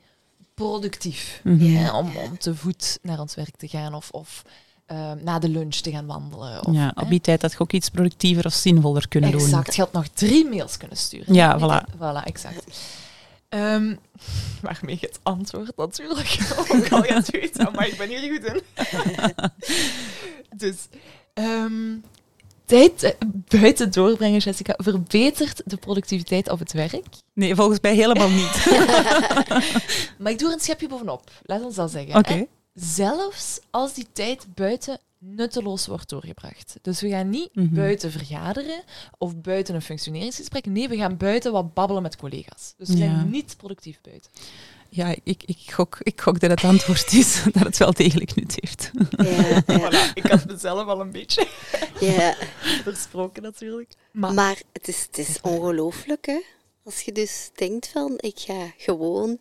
[0.54, 1.64] productief Mhm.
[1.64, 1.96] Ja.
[1.98, 4.42] om, om te voet naar ons werk te gaan of, of
[4.86, 6.66] eh, na de lunch te gaan wandelen.
[6.66, 9.40] Of, ja, op die tijd had je ook iets productiever of zinvoller kunnen doen.
[9.40, 9.74] Exact.
[9.74, 11.34] Je had nog drie mails kunnen sturen.
[11.34, 11.94] Ja, Nee, voilà.
[11.96, 12.80] Voilà, exact.
[13.48, 13.94] Ehm,
[14.66, 16.38] waarmee je het antwoord natuurlijk.
[16.72, 18.62] Ook al gaat u het maar ik ben hier goed in.
[20.56, 20.76] dus,
[21.34, 21.96] ehm,
[22.72, 23.11] tijd eh,
[23.61, 27.04] buiten doorbrengen, Jessica, verbetert de productiviteit op het werk.
[27.35, 28.66] Nee, volgens mij helemaal niet.
[30.18, 31.30] Maar ik doe er een schepje bovenop.
[31.42, 32.16] Laat ons dat zeggen.
[32.16, 32.46] Oké.
[32.74, 36.76] Zelfs als die tijd buiten nutteloos wordt doorgebracht.
[36.82, 37.74] Dus we gaan niet Mhm.
[37.74, 38.82] buiten vergaderen
[39.18, 40.66] of buiten een functioneringsgesprek.
[40.66, 42.74] Nee, we gaan buiten wat babbelen met collega's.
[42.76, 43.22] Dus we zijn Ja.
[43.22, 44.30] niet productief buiten.
[44.94, 48.57] Ja, ik, ik, gok, ik gok dat het antwoord is dat het wel degelijk nut
[48.61, 48.90] heeft.
[49.11, 51.46] Ja, ja, Voilà, ik had mezelf al een beetje
[52.00, 52.35] ja.
[52.85, 53.92] versproken natuurlijk.
[54.11, 56.40] Maar, Maar het is, het is ongelooflijk, hè.
[56.85, 59.38] Als je dus denkt van, ik ga gewoon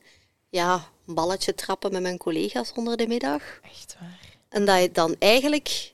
[0.50, 3.42] ja, een balletje trappen met mijn collega's onder de middag.
[3.62, 4.20] echt waar.
[4.50, 5.94] En dat je dan eigenlijk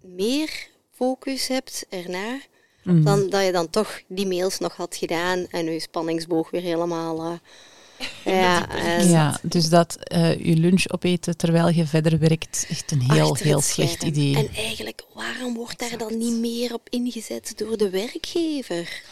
[0.00, 2.38] meer focus hebt erna,
[2.82, 3.02] Mhm.
[3.04, 7.20] dan dat je dan toch die mails nog had gedaan en je spanningsboog weer helemaal...
[7.20, 7.32] eh,
[8.24, 13.10] ja, en Ja, dus dat eh, je lunch opeten terwijl je verder werkt, echt een
[13.12, 14.08] heel, achter heel slecht scherm.
[14.08, 14.36] idee.
[14.36, 19.02] En eigenlijk, waarom wordt daar dan niet meer op ingezet door de werkgever?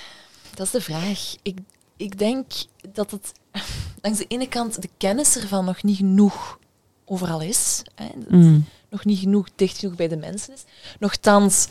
[0.54, 1.34] Dat is de vraag.
[1.42, 1.58] Ik,
[1.96, 2.52] ik denk
[2.92, 3.32] dat het
[4.02, 6.58] langs de ene kant de kennis ervan nog niet genoeg
[7.04, 7.82] overal is.
[7.94, 8.64] Hè, Mm.
[8.90, 10.64] nog niet genoeg dicht genoeg bij de mensen is.
[10.98, 11.66] Nochtans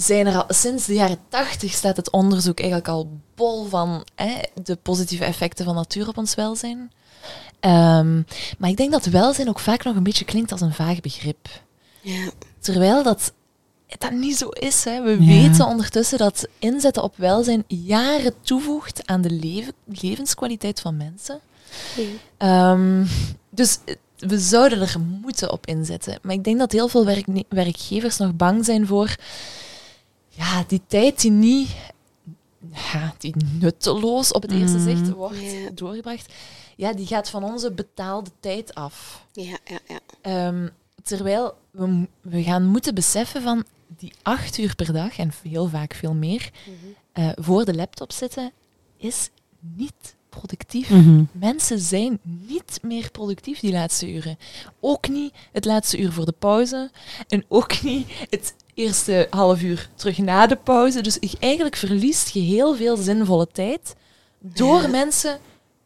[0.00, 4.34] zijn er al sinds de jaren tachtig staat het onderzoek eigenlijk al bol van hè,
[4.62, 6.92] de positieve effecten van natuur op ons welzijn.
[7.60, 8.22] Ehm,
[8.58, 11.48] maar ik denk dat welzijn ook vaak nog een beetje klinkt als een vaag begrip.
[12.00, 13.32] Ja, Terwijl dat,
[13.98, 14.84] dat niet zo is.
[14.84, 15.02] Hè.
[15.02, 15.26] We Ja.
[15.26, 21.40] weten ondertussen dat inzetten op welzijn jaren toevoegt aan de leven, levenskwaliteit van mensen.
[22.36, 23.04] Ehm,
[23.50, 23.78] dus
[24.18, 26.18] we zouden er moeten op inzetten.
[26.22, 27.04] Maar ik denk dat heel veel
[27.48, 29.16] werkgevers nog bang zijn voor
[30.38, 31.70] ja, die tijd die niet
[32.92, 34.88] ja, die nutteloos op het eerste Mhm.
[34.88, 35.70] zicht wordt Ja.
[35.74, 36.32] doorgebracht.
[36.76, 39.26] Ja, die gaat van onze betaalde tijd af.
[39.32, 39.78] ja, ja.
[39.88, 39.98] ja.
[40.20, 40.68] Ehm,
[41.02, 43.64] terwijl we, we gaan moeten beseffen van
[43.96, 46.50] die acht uur per dag, en heel vaak veel meer,
[47.12, 48.52] eh, voor de laptop zitten,
[48.96, 50.90] is niet productief.
[50.90, 51.22] Mhm.
[51.32, 54.38] Mensen zijn niet meer productief die laatste uren.
[54.80, 56.90] Ook niet het laatste uur voor de pauze.
[57.28, 61.00] En ook niet het eerste half uur terug na de pauze.
[61.00, 63.94] Dus ik, eigenlijk verliest je heel veel zinvolle tijd
[64.38, 64.88] door Ja.
[64.88, 65.38] mensen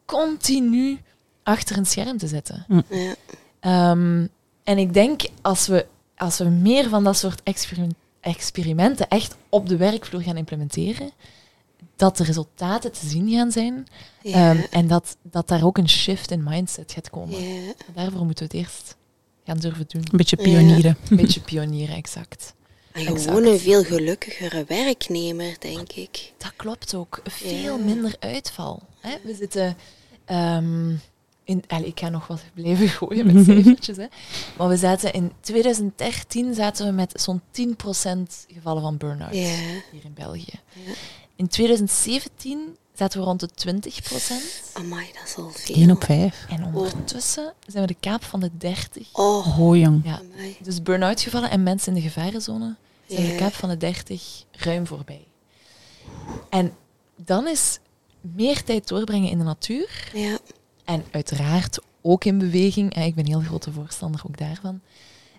[0.05, 0.99] continu
[1.43, 2.67] achter een scherm te zetten.
[2.91, 3.15] ja.
[3.61, 4.27] Ehm,
[4.65, 9.69] en ik denk als we, als we meer van dat soort experiment- experimenten echt op
[9.69, 11.11] de werkvloer gaan implementeren,
[11.97, 13.87] dat de resultaten te zien gaan zijn
[14.23, 17.43] Ja, ehm, en dat, dat daar ook een shift in mindset gaat komen.
[17.43, 17.73] ja.
[17.95, 18.97] Daarvoor moeten we het eerst
[19.45, 20.03] gaan durven doen.
[20.11, 20.97] Een beetje pionieren.
[21.11, 22.55] Een beetje pionieren, exact.
[22.93, 23.23] En Exact.
[23.23, 26.33] gewoon een veel gelukkigere werknemer, denk ik.
[26.39, 27.21] Dat klopt ook.
[27.25, 27.85] Veel Ja.
[27.85, 28.83] minder uitval.
[29.01, 29.17] Hè?
[29.23, 29.77] We zitten...
[30.25, 30.91] ehm,
[31.45, 33.97] in, allee, ik ga nog wat blijven gooien met cijfertjes.
[33.97, 34.07] Hè.
[34.59, 37.65] Maar we zaten in 2013 zaten we met zo'n 10%
[38.55, 40.61] gevallen van burn-out hier in België.
[41.37, 43.49] In 2017 zaten we rond de
[43.91, 44.73] 20%.
[44.73, 45.75] Amai, dat is al veel.
[45.77, 46.47] 1 op 5.
[46.49, 49.09] En ondertussen zijn we de kaap van de 30.
[49.13, 50.01] Oh, Oh, jong.
[50.05, 50.21] Ja.
[50.35, 50.57] amai.
[50.63, 52.77] Dus burn-out gevallen en mensen in de gevarenzone
[53.07, 55.27] zijn de kaap van de 30 ruim voorbij.
[56.51, 56.73] En
[57.17, 57.79] dan is
[58.21, 60.39] meer tijd doorbrengen in de natuur Ja,
[60.85, 62.95] en uiteraard ook in beweging.
[62.97, 64.81] Ik ben heel grote voorstander ook daarvan.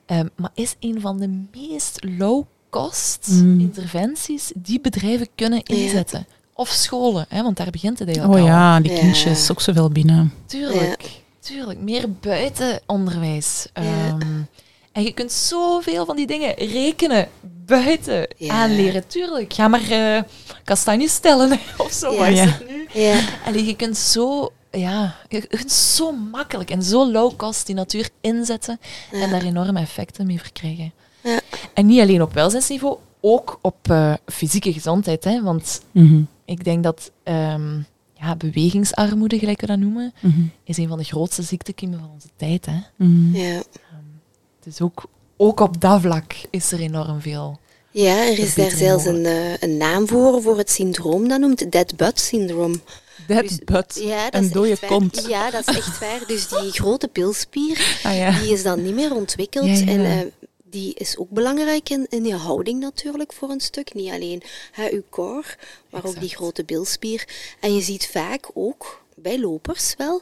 [0.06, 3.60] Ehm, maar is een van de meest low-cost Mm.
[3.60, 6.26] interventies die bedrijven kunnen Ja.
[6.54, 8.52] Of scholen, hè, want daar begint het eigenlijk Oh al.
[8.52, 9.00] ja, die Ja.
[9.00, 10.34] kindjes, ook zoveel binnen.
[10.46, 11.80] Tuurlijk, tuurlijk.
[11.80, 13.68] Meer buitenonderwijs.
[13.74, 13.82] Ja.
[13.82, 14.22] Ehm,
[14.92, 17.28] en je kunt zoveel van die dingen rekenen
[17.66, 18.54] buiten Ja.
[18.54, 19.08] aanleren.
[19.08, 19.54] Tuurlijk.
[19.54, 20.22] Ga maar eh
[20.64, 22.22] kastanjes stellen of zo.
[22.24, 22.88] Het nu?
[23.02, 24.50] ja, Allee, je kunt zo...
[24.72, 28.80] Ja, je kunt zo makkelijk en zo low cost die natuur inzetten
[29.12, 30.94] en daar enorme effecten mee verkrijgen.
[31.24, 31.40] Ja.
[31.74, 35.24] En niet alleen op welzijnsniveau, ook op eh, fysieke gezondheid.
[35.24, 36.22] Hè, want Mhm.
[36.46, 37.76] ik denk dat ehm,
[38.14, 40.42] ja, bewegingsarmoede, gelijk we dat noemen, Mhm.
[40.64, 42.66] is een van de grootste ziektekiemen van onze tijd.
[42.66, 42.78] Hè.
[42.96, 43.36] Mhm.
[43.36, 43.62] ja.
[44.64, 45.04] Dus ook,
[45.38, 47.60] ook op dat vlak is er enorm veel.
[47.92, 51.28] Ja, er is daar zelfs een, eh, een naam voor, voor het syndroom.
[51.28, 52.82] Dat noemt dead butt syndroom.
[53.28, 54.00] That Dus- butt.
[54.04, 55.26] Ja, dat Een dode kont.
[55.30, 56.24] Ja, dat is echt waar.
[56.28, 58.40] Dus die grote bilspier, Ah ja.
[58.40, 59.66] die is dan niet meer ontwikkeld.
[59.66, 59.86] Ja, ja.
[59.86, 60.20] En eh,
[60.74, 63.94] die is ook belangrijk in, in je houding natuurlijk voor een stuk.
[63.94, 65.56] Niet alleen hè, je core,
[65.90, 67.28] maar ook die grote bilspier.
[67.60, 70.22] En je ziet vaak ook, bij lopers wel,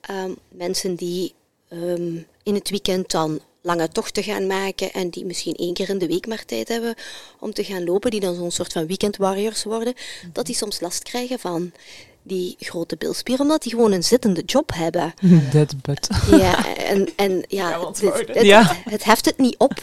[0.00, 1.34] ehm, mensen die
[1.68, 5.98] ehm, in het weekend dan lange tochten gaan maken en die misschien één keer in
[5.98, 6.94] de week maar tijd hebben
[7.40, 9.94] om te gaan lopen, die dan zo'n soort van weekend warriors worden,
[10.32, 11.72] dat die soms last krijgen van
[12.22, 15.14] die grote bilspieren, omdat die gewoon een zittende job hebben.
[15.52, 16.08] Dead butt.
[16.30, 19.82] Ja, en, en ja, het, het, het heft het niet op,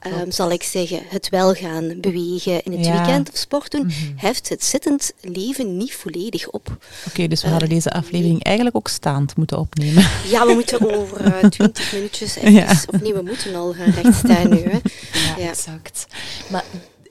[0.00, 1.02] ehm, zal ik zeggen.
[1.08, 2.92] Het wel gaan bewegen in het Ja.
[2.92, 3.94] weekend of sport doen, Mhm.
[4.16, 6.76] heft het zittend leven niet volledig op.
[7.08, 10.08] Oké, dus we hadden deze aflevering eigenlijk ook staand moeten opnemen.
[10.30, 12.70] Ja, we moeten over eh, twintig minuutjes even, Ja.
[12.70, 14.56] of nee, we moeten al gaan rechtstaan nu.
[14.62, 14.78] Hè.
[15.12, 15.48] Ja, Ja.
[15.48, 16.06] exact.
[16.50, 16.64] Maar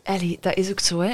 [0.04, 1.00] allee, dat is ook zo.
[1.00, 1.14] Hè.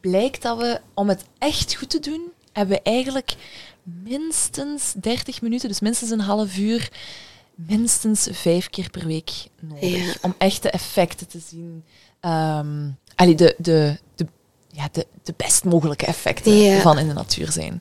[0.00, 2.20] Blijkt dat we, om het echt goed te doen,
[2.52, 3.34] hebben we eigenlijk
[3.82, 6.88] minstens 30 minuten, dus minstens een half uur,
[7.54, 10.06] minstens vijf keer per week nodig.
[10.06, 10.14] Ja.
[10.22, 11.84] Om echte effecten te zien.
[12.20, 14.26] Ehm allee, de, de, de,
[14.68, 16.80] ja, de, de best mogelijke effecten Ja.
[16.80, 17.80] van in de natuur zijn.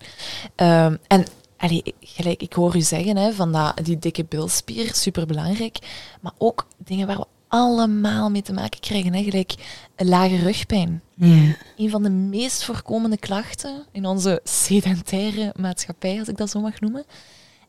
[0.55, 1.25] Ehm, en
[1.57, 5.77] allee, gelijk, ik hoor u zeggen, hè, van dat, die dikke bilspier, superbelangrijk.
[6.21, 9.53] Maar ook dingen waar we allemaal mee te maken krijgen, hè, gelijk
[9.97, 11.01] lage rugpijn.
[11.15, 11.55] Hmm.
[11.77, 16.79] Een van de meest voorkomende klachten in onze sedentaire maatschappij, als ik dat zo mag
[16.79, 17.05] noemen.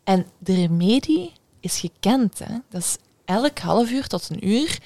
[0.04, 2.38] En de remedie is gekend.
[2.38, 2.54] Hè?
[2.68, 4.78] Dat is elk half uur tot een uur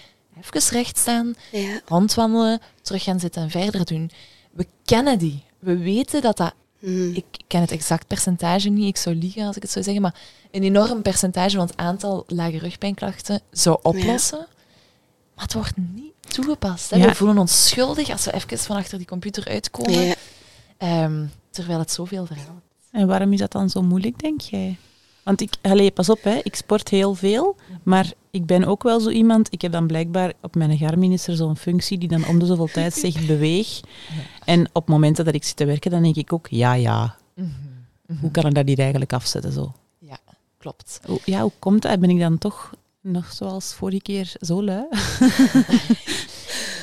[0.43, 1.81] even recht staan, Ja.
[1.87, 4.11] rondwandelen, terug gaan zitten en verder doen.
[4.53, 5.43] We kennen die.
[5.59, 6.55] We weten dat dat...
[6.79, 7.15] Mm.
[7.15, 10.15] Ik ken het exact percentage niet, ik zou liegen als ik het zou zeggen, maar
[10.51, 14.47] een enorm percentage van het aantal lage rugpijnklachten zou oplossen.
[15.35, 16.91] Maar het wordt niet toegepast.
[16.91, 16.97] Hè?
[16.97, 17.07] Ja.
[17.09, 20.15] We voelen ons schuldig als we even van achter die computer uitkomen, Ja.
[20.77, 22.63] ehm, terwijl het zoveel verhaalt.
[22.91, 24.77] En waarom is dat dan zo moeilijk, denk jij?
[25.23, 29.01] Want ik, allee, pas op, hè, ik sport heel veel, maar ik ben ook wel
[29.01, 29.53] zo iemand.
[29.53, 32.47] Ik heb dan blijkbaar op mijn Garmin is er zo'n functie die dan om de
[32.47, 33.81] zoveel tijd zegt beweeg.
[34.45, 37.17] En op momenten dat ik zit te werken, dan denk ik ook, ja, ja,
[38.21, 39.73] hoe kan ik dat hier eigenlijk afzetten zo?
[39.99, 40.19] Ja,
[40.59, 41.01] klopt.
[41.25, 42.01] Ja, hoe komt dat?
[42.01, 44.87] Ben ik dan toch nog zoals vorige keer zo lui?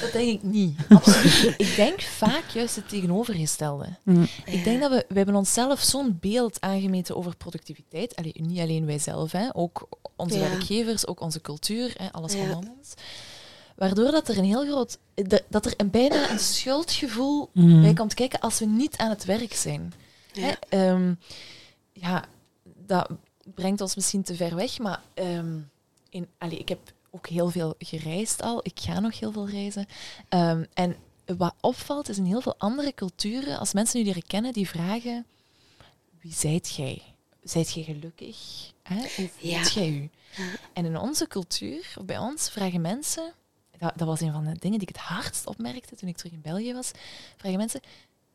[0.01, 0.77] Dat denk ik niet.
[0.89, 1.53] Absoluut.
[1.57, 3.86] ik denk vaak juist het tegenovergestelde.
[4.03, 4.27] Mm.
[4.45, 8.15] Ik denk dat we, we hebben onszelf zo'n beeld aangemeten over productiviteit.
[8.15, 10.49] Allee, niet alleen wij zelf, hè, ook onze Ja.
[10.49, 12.39] werkgevers, ook onze cultuur, hè, alles Ja.
[12.51, 12.93] rondom ons.
[13.75, 14.97] Waardoor dat er een heel groot,
[15.49, 17.81] dat er een, bijna een schuldgevoel Mm.
[17.81, 19.93] bij komt kijken als we niet aan het werk zijn.
[20.34, 20.41] Ja.
[20.41, 21.13] Hè, ehm,
[21.93, 22.25] ja,
[22.86, 23.10] dat
[23.55, 25.57] brengt ons misschien te ver weg, maar ehm,
[26.12, 28.60] in, allee, ik heb ook heel veel gereisd al.
[28.63, 29.86] Ik ga nog heel veel reizen.
[30.30, 30.95] Ehm, en
[31.26, 35.26] wat opvalt is in heel veel andere culturen, als mensen u leren kennen, die vragen:
[36.19, 37.02] wie zijt jij?
[37.43, 38.38] Zijt jij gelukkig?
[38.84, 38.95] Hè?
[38.95, 40.10] Hoe voelt jij u?
[40.74, 43.34] En in onze cultuur, of bij ons, vragen mensen,
[43.78, 46.32] dat, dat was een van de dingen die ik het hardst opmerkte toen ik terug
[46.32, 46.91] in België was,
[47.38, 47.82] vragen mensen,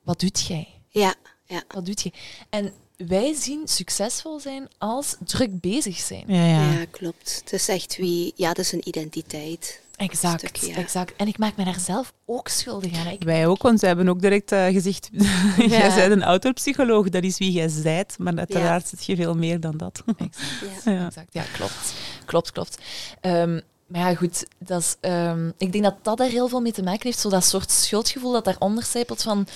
[0.02, 0.68] wat doet jij?
[0.88, 1.14] Ja.
[1.44, 1.62] Ja.
[1.68, 2.12] Wat doet je?
[2.50, 6.24] En wij zien succesvol zijn als druk bezig zijn.
[6.26, 6.72] Ja, ja.
[6.72, 7.40] Ja, klopt.
[7.44, 8.32] Het is echt wie...
[8.36, 9.80] Ja, dat is een identiteit.
[9.96, 10.76] Exact, Stuk, ja.
[10.76, 11.12] exact.
[11.16, 13.06] En ik maak me daar zelf ook schuldig aan.
[13.06, 15.08] Ik, Wij ook, want ze hebben ook direct eh, gezegd,
[15.68, 19.60] jij bent een autopsycholoog, dat is wie jij zijt, maar uiteraard zit je veel meer
[19.60, 20.02] dan dat.
[20.06, 20.92] exact, Ja.
[20.92, 21.06] Ja.
[21.06, 21.28] exact.
[21.32, 21.94] Ja, klopt.
[22.24, 22.78] Klopt, klopt.
[23.20, 26.72] Ehm, maar ja, goed, dat is, ehm, ik denk dat dat daar heel veel mee
[26.72, 27.18] te maken heeft.
[27.18, 29.46] Zo dat soort schuldgevoel dat daaronder zijpelt van...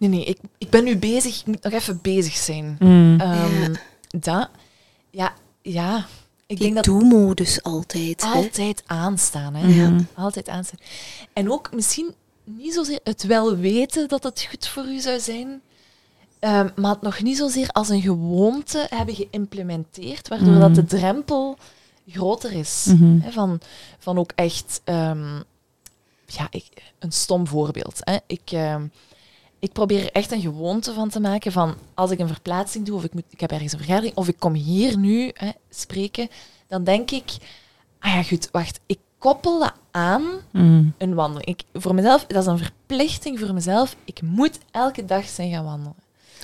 [0.00, 2.76] Nee, nee, ik, ik ben nu bezig, ik moet nog even bezig zijn.
[2.78, 3.20] Mm.
[3.20, 3.68] Ehm, Ja.
[4.08, 4.48] Dat,
[5.10, 5.32] ja,
[5.62, 5.96] ja.
[6.46, 8.22] Ik Die denk dat doe-modus altijd.
[8.22, 8.28] hè.
[8.30, 9.54] altijd aanstaan.
[9.54, 9.66] Hè?
[9.82, 9.96] Ja.
[10.14, 10.78] Altijd aanstaan.
[11.32, 15.60] En ook misschien niet zozeer het wel weten dat het goed voor u zou zijn,
[16.38, 21.58] ehm, maar het nog niet zozeer als een gewoonte hebben geïmplementeerd, waardoor dat de drempel
[22.08, 22.84] groter is.
[22.88, 23.18] Mhm.
[23.20, 23.60] Hè, van,
[23.98, 25.34] van ook echt, ehm,
[26.26, 26.66] ja, ik,
[26.98, 27.98] een stom voorbeeld.
[28.00, 28.16] Hè?
[28.26, 28.86] Ik, ehm,
[29.60, 32.96] ik probeer er echt een gewoonte van te maken van als ik een verplaatsing doe
[32.96, 36.28] of ik, moet, ik heb ergens een vergadering of ik kom hier nu hè, spreken,
[36.66, 37.30] dan denk ik,
[37.98, 40.94] ah ja goed, wacht, ik koppel dat aan Mm.
[40.98, 41.46] een wandeling.
[41.48, 43.96] Ik, voor mezelf, dat is een verplichting voor mezelf.
[44.04, 45.94] Ik moet elke dag zijn gaan wandelen.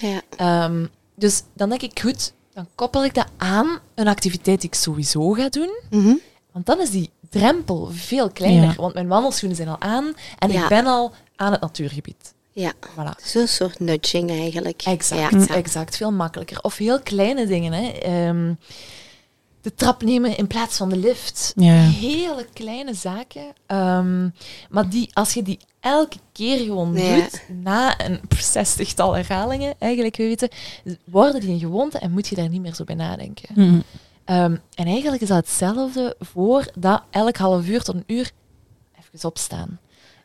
[0.00, 0.20] Ja.
[0.36, 4.76] Ehm, dus dan denk ik, goed, dan koppel ik dat aan een activiteit die ik
[4.76, 5.80] sowieso ga doen.
[5.90, 6.14] Mhm.
[6.52, 8.68] Want dan is die drempel veel kleiner.
[8.68, 8.74] Ja.
[8.74, 10.62] Want mijn wandelschoenen zijn al aan en Ja.
[10.62, 12.34] ik ben al aan het natuurgebied.
[12.56, 12.72] Ja.
[12.90, 13.34] Voilà.
[13.34, 14.82] Een soort nudging eigenlijk.
[14.82, 15.54] Exact, Ja.
[15.54, 15.96] exact.
[15.96, 16.58] Veel makkelijker.
[16.62, 17.72] Of heel kleine dingen.
[17.72, 17.88] Hè.
[17.88, 18.54] Ehm,
[19.60, 21.52] de trap nemen in plaats van de lift.
[21.56, 21.72] Ja.
[21.74, 23.52] Hele kleine zaken.
[23.66, 24.28] Ehm,
[24.70, 27.14] maar die, als je die elke keer gewoon Ja.
[27.16, 30.48] doet, na een zestigtal herhalingen, eigenlijk weten,
[31.04, 33.48] worden die een gewoonte en moet je daar niet meer zo bij nadenken.
[33.54, 33.82] Mm.
[34.24, 38.30] Ehm, en eigenlijk is dat hetzelfde voor dat elk half uur tot een uur
[38.98, 39.78] even opstaan.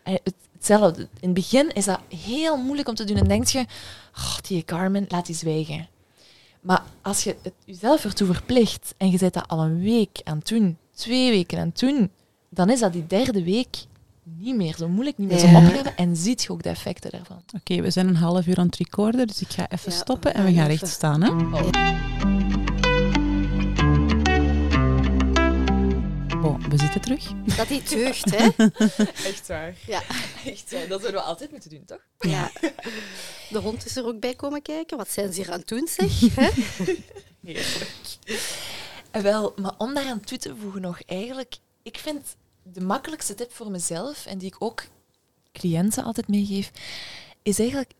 [0.03, 1.01] En het- hetzelfde.
[1.01, 3.65] In het begin is dat heel moeilijk om te doen en denk je,
[4.17, 5.87] oh, die Carmen, laat die zwijgen.
[6.61, 10.37] Maar als je het jezelf ertoe verplicht en je zit dat al een week aan
[10.37, 11.57] het doen, twee weken.
[11.57, 12.11] En toen,
[12.49, 13.77] dan is dat die derde week
[14.23, 15.95] niet meer zo moeilijk, niet meer zo opgeven.
[15.95, 17.41] En ziet je ook de effecten daarvan.
[17.55, 20.33] Oké, we zijn een half uur aan het recorden, dus ik ga even Ja, stoppen
[20.33, 21.21] en we gaan recht staan.
[21.21, 22.30] Hè?
[26.41, 27.31] Bon, we zitten terug.
[27.57, 28.47] Dat die deugt, hè?
[29.25, 29.75] Echt waar.
[29.87, 30.01] Ja.
[30.45, 30.87] Echt waar.
[30.87, 32.01] Dat zouden we altijd moeten doen, toch?
[32.19, 32.51] ja.
[33.49, 34.97] De hond is er ook bij komen kijken.
[34.97, 36.19] Wat zijn ze hier aan het doen, zeg?
[36.35, 36.49] Hè?
[37.43, 37.87] Heerlijk.
[39.11, 43.53] Eh, Wel, maar om daaraan toe te voegen nog, eigenlijk, ik vind de makkelijkste tip
[43.53, 44.83] voor mezelf, en die ik ook
[45.53, 46.71] cliënten altijd meegeef,
[47.43, 47.91] is eigenlijk,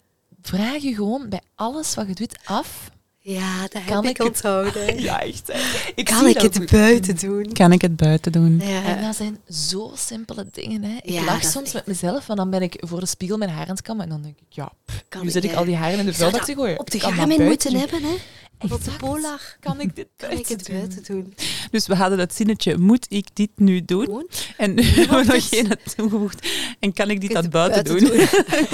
[0.41, 2.89] vraag je gewoon bij alles wat je doet af.
[3.23, 4.99] Ja, dat Kan heb ik ik het- onthouden.
[5.01, 5.51] Ja, echt.
[5.95, 6.71] Ik Kan ik het goed.
[6.71, 7.51] buiten doen?
[7.53, 8.59] Kan ik het buiten doen?
[8.61, 9.01] En Ja.
[9.01, 10.83] dat zijn zo simpele dingen.
[10.83, 10.95] Hè.
[11.01, 13.49] Ik Ja, lach soms echt- met mezelf, want dan ben ik voor de spiegel mijn
[13.51, 14.03] haar aan het kammen.
[14.05, 16.05] En dan denk ik, ja, pff, Kan nu ik, zit ik al die haren in
[16.05, 16.79] de vuilbak te gooien.
[16.79, 18.15] Op de buiten moeten hebben, hè?
[18.61, 18.97] Op de Exact.
[18.97, 19.57] Polar.
[19.59, 20.77] Kan ik dit Kan ik buiten het doen?
[20.77, 21.33] buiten doen?
[21.71, 24.27] Dus we hadden dat zinnetje, moet ik dit nu doen?
[24.57, 25.43] En nu hebben we nog het.
[25.43, 26.47] geen toegevoegd.
[26.79, 28.27] En kan ik dit het buiten, buiten doen?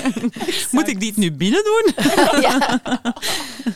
[0.71, 1.93] moet ik dit nu binnen doen?
[2.41, 2.81] ja.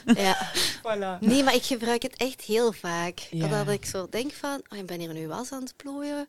[0.06, 0.52] ja.
[0.78, 1.20] Voilà.
[1.20, 3.20] Nee, maar ik gebruik het echt heel vaak.
[3.32, 3.48] Ja.
[3.48, 6.28] Dat ik zo denk van, oh, ik ben hier nu was aan het plooien.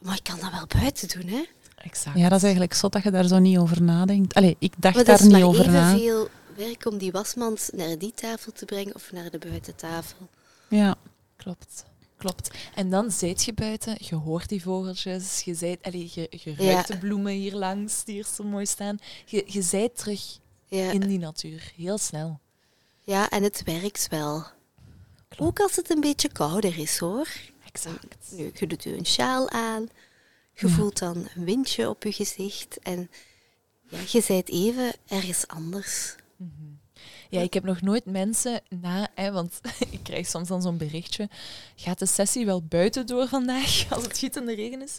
[0.00, 1.42] Maar ik kan dat wel buiten doen, hè?
[1.76, 2.18] Exact.
[2.18, 4.34] Ja, dat is eigenlijk zot dat je daar zo niet over nadenkt.
[4.34, 5.88] Allee, ik dacht Maar daar niet maar over na.
[5.92, 10.28] evenveel werk om die wasmand naar die tafel te brengen of naar de buitentafel.
[10.68, 10.96] Ja.
[11.36, 11.84] Klopt.
[12.16, 12.50] Klopt.
[12.74, 16.72] En dan zijt je buiten, je hoort die vogeltjes, je, zijt, allee, je, je Ja.
[16.72, 18.98] ruikt de bloemen hier langs, die hier zo mooi staan.
[19.26, 20.38] Je, je zijt terug
[20.68, 20.90] Ja.
[20.90, 22.40] in die natuur, heel snel.
[23.02, 24.44] ja, en het werkt wel.
[25.38, 27.28] Ook als het een beetje kouder is, hoor.
[27.72, 28.16] Exact.
[28.30, 29.88] Nu, je doet je een sjaal aan,
[30.54, 30.72] je Ja.
[30.74, 33.10] voelt dan een windje op je gezicht en
[33.88, 36.14] ja, je zijt even ergens anders.
[37.28, 41.28] Ja, ik heb nog nooit mensen na, hè, want ik krijg soms dan zo'n berichtje,
[41.76, 44.98] gaat de sessie wel buiten door vandaag, als het gietende regen is?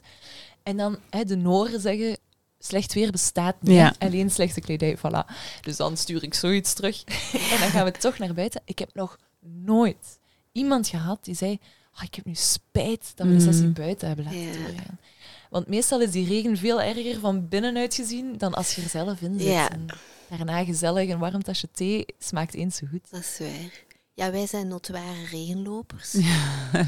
[0.63, 2.17] En dan hè, de Noren zeggen,
[2.59, 3.95] slecht weer bestaat niet, Ja.
[3.99, 5.31] alleen slechte kledij, voilà.
[5.61, 7.03] Dus dan stuur ik zoiets terug
[7.51, 8.61] en dan gaan we toch naar buiten.
[8.65, 10.19] Ik heb nog nooit
[10.51, 11.59] iemand gehad die zei,
[11.91, 13.73] "Ah, ik heb nu spijt dat we de sessie Mm.
[13.73, 14.51] buiten hebben laten Ja.
[14.57, 14.99] doorgaan.
[15.49, 19.21] Want meestal is die regen veel erger van binnenuit gezien dan als je er zelf
[19.21, 19.47] in zit.
[19.47, 19.69] Ja.
[19.69, 19.85] En
[20.29, 23.07] daarna gezellig een warm tasje thee smaakt eens zo goed.
[23.11, 23.83] Dat is waar.
[24.13, 26.13] Ja, wij zijn notoire regenlopers.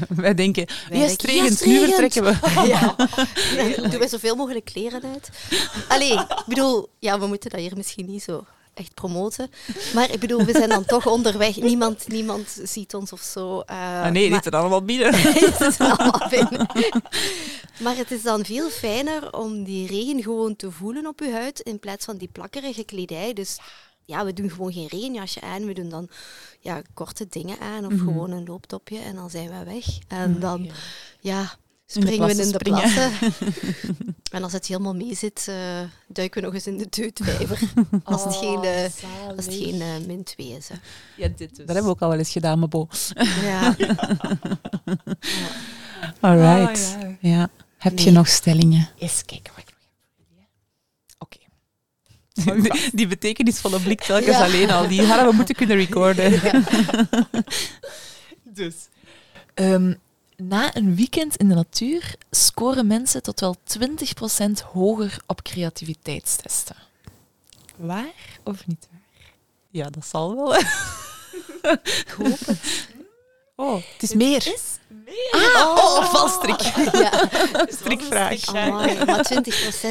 [0.08, 2.36] Wij denken, Wij denken, regent, nu vertrekken we.
[2.66, 2.94] Ja.
[3.76, 5.30] Dan doen wij zoveel mogelijk kleren uit.
[5.88, 8.44] Allee, ik bedoel, ja, we moeten dat hier misschien niet zo
[8.78, 9.50] echt promoten.
[9.94, 11.56] Maar ik bedoel, we zijn dan toch onderweg.
[11.56, 13.60] Niemand, niemand ziet ons of zo.
[13.60, 15.14] eh, Ah, nee, die maar- zitten allemaal binnen.
[15.78, 16.66] Allemaal binnen.
[17.80, 21.60] Maar het is dan veel fijner om die regen gewoon te voelen op je huid
[21.60, 23.32] in plaats van die plakkerige kledij.
[23.32, 23.58] Dus
[24.04, 25.66] ja, we doen gewoon geen regenjasje aan.
[25.66, 26.08] We doen dan
[26.60, 28.04] ja, korte dingen aan of Mhm.
[28.04, 29.84] gewoon een looptopje en dan zijn we weg.
[30.08, 30.70] En dan
[31.20, 31.54] Ja.
[31.94, 33.12] Ja, In de springen we in de plassen
[34.30, 35.54] en als het helemaal mee zit, eh,
[36.06, 37.60] duiken we nog eens in de deutvijver.
[38.04, 40.68] Als het geen, eh, Oh, als het geen eh, min 2 is.
[40.68, 40.74] Hè.
[41.16, 41.48] Ja, dit dus.
[41.48, 42.88] Dat hebben we ook al wel eens gedaan, maar bo.
[43.42, 43.76] Ja.
[46.20, 46.96] Alright.
[46.96, 47.16] Ah, ja.
[47.20, 47.48] Ja.
[47.78, 48.88] Heb je nog stellingen?
[48.98, 50.48] Eens kijken wat ik nog heb.
[51.18, 51.38] Oké.
[52.62, 54.44] Die, die betekenisvolle blik telkens Ja.
[54.44, 54.88] alleen al.
[54.88, 56.40] Die hadden we moeten kunnen recorden.
[58.44, 58.74] Dus.
[59.54, 59.94] Ehm,
[60.42, 66.76] na een weekend in de natuur scoren mensen tot wel 20% hoger op creativiteitstesten.
[67.76, 69.32] Waar of niet waar?
[69.70, 70.54] Ja, dat zal wel.
[72.04, 72.88] Ik hoop het.
[73.60, 74.36] Oh, het is meer.
[74.36, 75.52] Is meer.
[75.56, 76.60] Ah, oh, valstrik.
[77.02, 77.28] Ja.
[77.80, 78.46] Strikvraag.
[78.46, 79.30] Amai, maar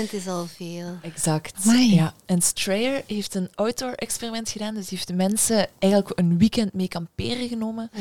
[0.08, 0.98] 20% is al veel.
[1.02, 1.54] Exact.
[1.66, 1.94] Amai.
[1.94, 2.14] Ja.
[2.26, 4.74] En Strayer heeft een outdoor-experiment gedaan.
[4.74, 7.92] Dus heeft de mensen eigenlijk een weekend mee kamperen genomen.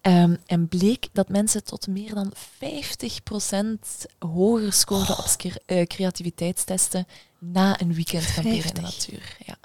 [0.00, 7.06] Ehm, en bleek dat mensen tot meer dan 50% hoger scoorden op ske- eh, creativiteitstesten
[7.38, 8.82] na een weekend kamperen in de 50.
[8.82, 9.36] natuur.
[9.46, 9.56] Ja.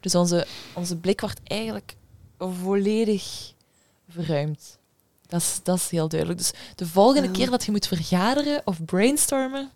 [0.00, 1.94] Dus onze, onze blik wordt eigenlijk
[2.38, 3.52] volledig
[4.08, 4.80] verruimd.
[5.32, 6.38] Dat is, dat is heel duidelijk.
[6.40, 7.32] Dus de volgende Ja.
[7.32, 9.70] keer dat je moet vergaderen of brainstormen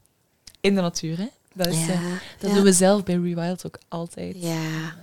[0.61, 1.27] in de natuur, hè?
[1.55, 2.01] Dat, is, eh,
[2.39, 2.55] dat ja.
[2.55, 4.37] doen we zelf bij Rewild ook altijd.
[4.39, 4.95] Ja.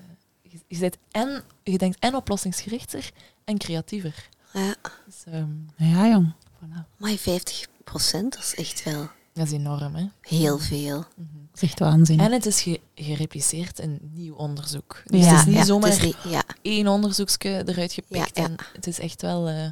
[0.42, 3.12] Je, je, bent en, je denkt en oplossingsgerichter
[3.43, 4.30] en creatiever.
[4.54, 4.76] ja.
[5.06, 6.34] Dus, ehm, Ja, jong.
[6.34, 6.97] voilà.
[6.97, 10.06] Maar 50% dat is echt wel Dat is enorm, hè?
[10.22, 10.97] heel veel.
[11.16, 11.28] Mhm.
[11.51, 12.20] Dat is echt waanzin.
[12.20, 15.01] En het is ge- gerepliceerd in nieuw onderzoek.
[15.06, 16.43] Dus Ja, het is niet ja, zomaar het is niet- ja.
[16.62, 18.36] één onderzoeksje eruit gepikt.
[18.38, 18.47] Ja, ja.
[18.49, 19.72] En het is echt wel eh,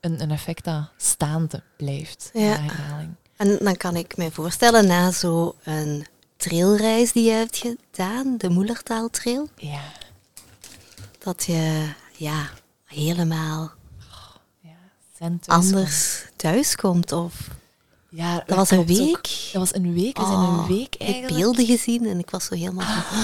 [0.00, 2.30] een, een effect dat staande blijft.
[2.32, 2.40] Ja.
[2.40, 3.14] na herhaling.
[3.36, 9.48] En dan kan ik me voorstellen, na zo'n trailreis die je hebt gedaan, de Moelertaaltrail,
[9.56, 9.82] Ja.
[11.18, 12.50] dat je ja,
[12.84, 13.70] helemaal
[14.60, 15.30] ja.
[15.46, 17.12] Anders thuiskomt.
[17.12, 17.48] Of
[18.10, 18.86] Ja, Dat was een ook.
[18.86, 19.22] week.
[19.52, 20.18] Dat was een week.
[20.18, 21.34] We zijn Oh, een week Ik heb eigenlijk.
[21.40, 23.16] beelden gezien en ik was zo helemaal zo...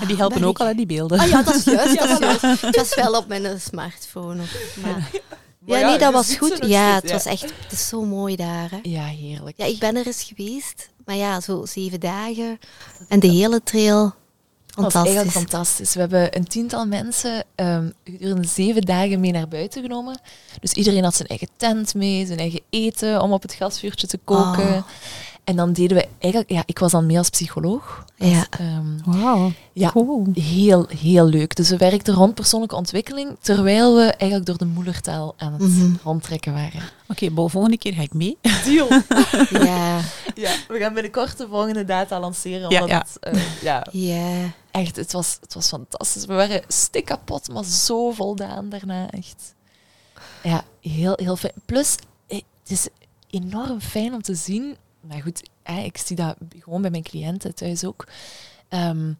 [0.00, 0.60] En die helpen ook ik?
[0.60, 1.18] al, hè, die beelden.
[1.18, 1.98] Ah ja, dat is juist.
[1.98, 2.60] Dat is juist.
[2.62, 4.42] Het was wel op mijn smartphone.
[4.42, 5.10] of- Maar,
[5.66, 6.58] Maar ja, nee, dat was goed.
[6.66, 7.42] Ja, het was echt...
[7.42, 8.78] Het is zo mooi daar, hè.
[8.82, 9.56] Ja, heerlijk.
[9.56, 10.88] Ja, ik ben er eens geweest.
[11.04, 12.58] Maar ja, zo zeven dagen.
[13.08, 14.14] En de hele trail.
[14.74, 15.94] Dat was eigenlijk Fantastisch.
[15.94, 20.20] We hebben een tiental mensen ehm, gedurende zeven dagen mee naar buiten genomen.
[20.60, 24.18] Dus iedereen had zijn eigen tent mee, zijn eigen eten om op het gasvuurtje te
[24.24, 24.74] koken.
[24.74, 24.82] Oh.
[25.44, 26.50] En dan deden we eigenlijk...
[26.52, 28.04] Ja, ik was dan mee als psycholoog.
[28.16, 28.46] Ja.
[28.50, 30.26] Ehm, Wauw, ja, cool.
[30.34, 31.56] heel, heel leuk.
[31.56, 35.92] Dus we werkten rond persoonlijke ontwikkeling, terwijl we eigenlijk door de moedertaal aan het Mhm.
[36.04, 36.80] rondtrekken waren.
[37.08, 38.38] Oké, Bo, volgende keer ga ik mee.
[38.64, 38.88] Deal!
[39.66, 40.00] Ja,
[40.34, 42.70] ja, we gaan binnenkort de volgende data lanceren.
[42.70, 42.98] Ja, Omdat ja.
[42.98, 44.50] Het, eh, ja, ja.
[44.70, 46.24] echt, het was, het was fantastisch.
[46.24, 49.10] We waren stik kapot, maar zo voldaan daarna.
[49.10, 49.54] Echt.
[50.42, 51.52] Ja, heel, heel fijn.
[51.64, 51.94] Plus,
[52.26, 52.88] eh, het is
[53.30, 54.76] enorm fijn om te zien.
[55.08, 55.42] Maar goed,
[55.84, 58.06] ik zie dat gewoon bij mijn cliënten thuis ook.
[58.68, 59.12] Ehm,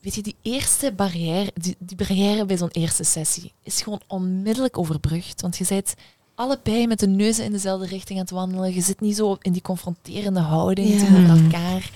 [0.00, 4.78] weet je, die eerste barrière, die, die barrière bij zo'n eerste sessie, is gewoon onmiddellijk
[4.78, 5.40] overbrugd.
[5.40, 5.94] Want je bent
[6.34, 8.74] allebei met de neuzen in dezelfde richting aan het wandelen.
[8.74, 10.98] Je zit niet zo in die confronterende houding Ja.
[10.98, 11.90] tegenover elkaar.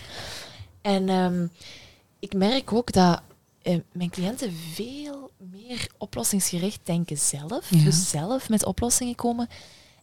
[0.81, 1.47] En ehm,
[2.19, 3.23] ik merk ook dat
[3.63, 7.71] eh, mijn cliënten veel meer oplossingsgericht denken zelf.
[7.71, 7.85] Ja.
[7.85, 9.49] Dus zelf met oplossingen komen.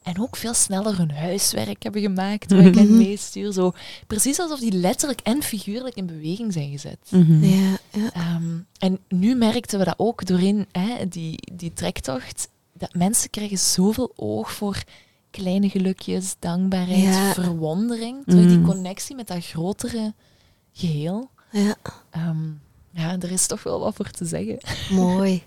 [0.10, 2.97] En ook veel sneller hun huiswerk hebben gemaakt, waar ik hen Mhm.
[2.97, 3.51] meestuur.
[3.51, 3.72] Zo,
[4.07, 6.97] precies alsof die letterlijk en figuurlijk in beweging zijn gezet.
[7.10, 7.43] Mhm.
[7.43, 8.12] Ja, ja.
[8.14, 12.49] Ehm, en nu merkten we dat ook doorheen hè, die, die trektocht.
[12.74, 14.84] Dat mensen krijgen zoveel oog voor
[15.32, 17.34] kleine gelukjes, dankbaarheid, Ja.
[17.34, 18.24] verwondering.
[18.26, 18.66] Terug die Mm.
[18.66, 20.14] connectie met dat grotere
[20.74, 21.30] geheel.
[21.51, 21.76] ja.
[22.10, 22.47] Ehm,
[22.91, 24.57] ja, er is toch wel wat voor te zeggen.
[24.91, 25.43] Mooi.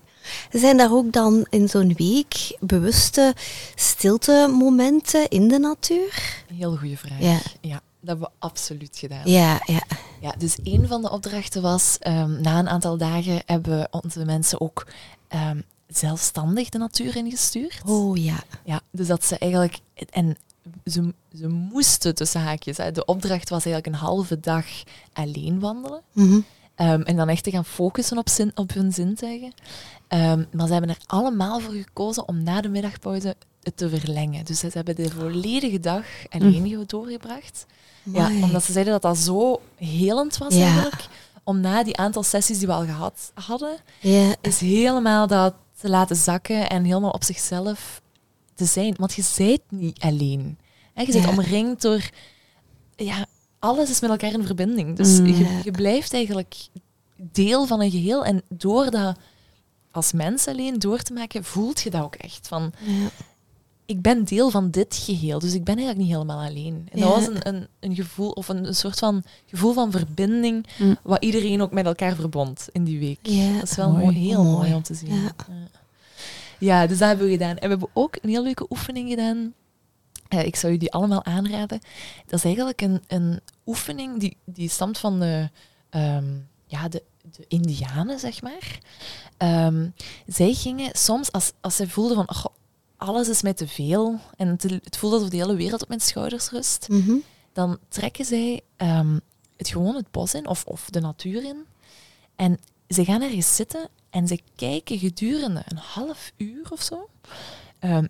[0.51, 3.35] Zijn daar ook dan in zo'n week bewuste
[3.75, 6.45] stilte-momenten in de natuur?
[6.49, 7.21] Een heel goede vraag.
[7.21, 7.41] Ja.
[7.61, 9.31] dat hebben we absoluut gedaan.
[9.31, 9.83] Ja, ja.
[10.21, 14.61] Ja, dus een van de opdrachten was, ehm, na een aantal dagen hebben onze mensen
[14.61, 14.87] ook
[15.29, 17.81] ehm, zelfstandig de natuur ingestuurd.
[17.87, 18.43] Oh ja.
[18.65, 19.79] Ja, dus dat ze eigenlijk...
[20.11, 20.37] En
[20.85, 22.77] ze, ze moesten tussen haakjes.
[22.77, 22.93] Hè.
[22.93, 24.67] De opdracht was eigenlijk een halve dag
[25.13, 26.01] alleen wandelen.
[26.13, 26.41] Mhm.
[26.75, 29.53] Ehm, en dan echt te gaan focussen op, zin, op hun zintuigen.
[30.09, 34.45] Ehm, maar ze hebben er allemaal voor gekozen om na de middagpauze het te verlengen.
[34.45, 37.67] Dus ze hebben de volledige dag alleen doorgebracht.
[38.03, 40.65] Ja, omdat ze zeiden dat dat zo helend was Ja.
[40.65, 41.07] eigenlijk.
[41.45, 45.89] Om na die aantal sessies die we al gehad hadden, Ja, is helemaal dat te
[45.89, 48.01] laten zakken en helemaal op zichzelf
[48.55, 48.95] te zijn.
[48.99, 50.59] Want je bent niet alleen.
[50.95, 51.29] Je bent Ja.
[51.31, 52.11] omringd door...
[52.97, 53.27] Ja,
[53.63, 54.97] alles is met elkaar in verbinding.
[54.97, 55.27] Dus Mm.
[55.27, 56.55] je, je blijft eigenlijk
[57.17, 58.25] deel van een geheel.
[58.25, 59.17] En door dat
[59.91, 62.49] als mens alleen door te maken, voelt je dat ook echt.
[62.49, 63.09] Van, ja.
[63.87, 66.89] ik ben deel van dit geheel, dus ik ben eigenlijk niet helemaal alleen.
[66.91, 67.05] En Ja.
[67.05, 70.97] dat was een, een, een gevoel, of een, een soort van gevoel van verbinding, Mm.
[71.03, 73.19] wat iedereen ook met elkaar verbond in die week.
[73.23, 73.53] Ja.
[73.55, 74.03] Dat is wel Mooi.
[74.05, 74.57] mooi, heel Mooi.
[74.57, 75.29] mooi om te zien.
[76.59, 77.57] Ja, dus dat hebben we gedaan.
[77.57, 79.53] En we hebben ook een heel leuke oefening gedaan.
[80.33, 81.81] Eh, ik zou je die allemaal aanraden.
[82.27, 85.51] Dat is eigenlijk een, een oefening die, die stamt van de,
[85.91, 86.35] ehm,
[86.67, 87.03] ja, de,
[87.37, 88.79] de Indianen, zeg maar.
[89.37, 89.89] Ehm,
[90.27, 92.53] zij gingen soms, als, als zij voelden van "Och,
[92.97, 96.01] alles is mij te veel en het, het voelde alsof de hele wereld op mijn
[96.01, 97.15] schouders rust, Mhm.
[97.53, 99.19] dan trekken zij ehm,
[99.57, 101.65] het gewoon het bos in of, of de natuur in.
[102.37, 102.59] En
[102.89, 107.09] ze gaan ergens zitten en ze kijken gedurende een half uur of zo.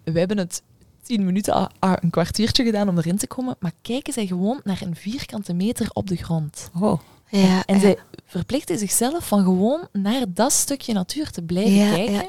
[0.05, 0.63] We hebben het
[1.03, 4.97] tien minuten, een kwartiertje gedaan om erin te komen, maar kijken zij gewoon naar een
[4.97, 6.71] vierkante meter op de grond.
[6.81, 7.81] Oh, Ja, En ja.
[7.81, 12.13] zij verplichten zichzelf van gewoon naar dat stukje natuur te blijven Ja, kijken.
[12.15, 12.29] ja.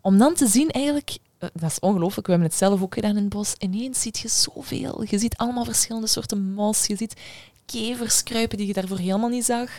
[0.00, 3.10] Om dan te zien eigenlijk, eh, dat is ongelooflijk, we hebben het zelf ook gedaan
[3.16, 5.04] in het bos, ineens ziet je zoveel.
[5.08, 7.14] Je ziet allemaal verschillende soorten mos, je ziet
[7.66, 9.70] kevers kruipen die je daarvoor helemaal niet zag.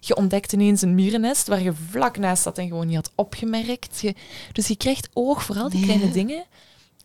[0.00, 4.00] Je ontdekt ineens een mierennest waar je vlak naast zat en gewoon niet had opgemerkt.
[4.00, 4.14] Je,
[4.52, 5.84] dus je krijgt oog voor al die Ja.
[5.86, 6.44] kleine dingen.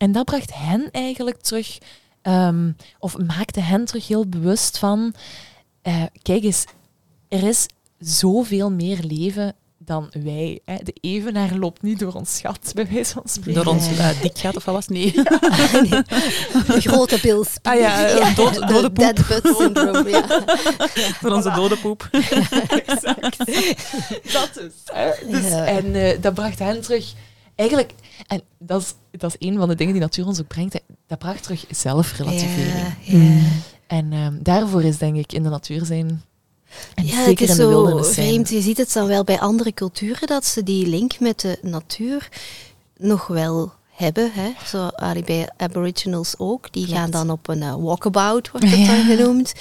[0.04, 1.78] En dat bracht hen eigenlijk terug,
[2.22, 5.14] ehm, of maakte hen terug heel bewust van,
[5.82, 6.64] eh, kijk eens,
[7.28, 7.66] er is
[7.98, 10.60] zoveel meer leven dan wij.
[10.64, 10.76] Hè.
[10.82, 13.64] De evenaar loopt niet door ons gat, bij wijze van spreken.
[13.64, 14.88] door ons uh, dik gaat of wat was?
[14.88, 15.12] Nee.
[16.66, 17.48] De grote pils.
[17.62, 18.96] Ah ja, eh, dood- de dode poep.
[18.96, 20.26] dead butt syndrome, ja.
[21.22, 22.08] door onze dode poep.
[22.86, 23.38] exact.
[24.32, 24.72] dat is.
[25.30, 25.64] Dus, Ja.
[25.66, 27.12] En eh, dat bracht hen terug.
[27.54, 27.92] Eigenlijk,
[28.26, 30.72] en dat is, dat is een van de dingen die natuur ons ook brengt.
[30.72, 30.78] hè.
[31.06, 32.74] Dat bracht terug zelfrelativering.
[33.02, 33.40] Ja, ja.
[33.86, 36.22] En ehm, daarvoor is denk ik in de natuur zijn.
[36.94, 38.26] En Ja, het zeker is in de zo wildernis zijn.
[38.26, 38.48] vreemd.
[38.48, 42.28] Je ziet het dan wel bij andere culturen dat ze die link met de natuur
[42.96, 44.30] nog wel hebben.
[44.32, 44.52] Hè?
[44.66, 46.72] Zo, allee, bij Aboriginals ook.
[46.72, 46.98] Die Klopt.
[47.00, 49.52] gaan dan op een eh, walkabout, wordt het dan genoemd.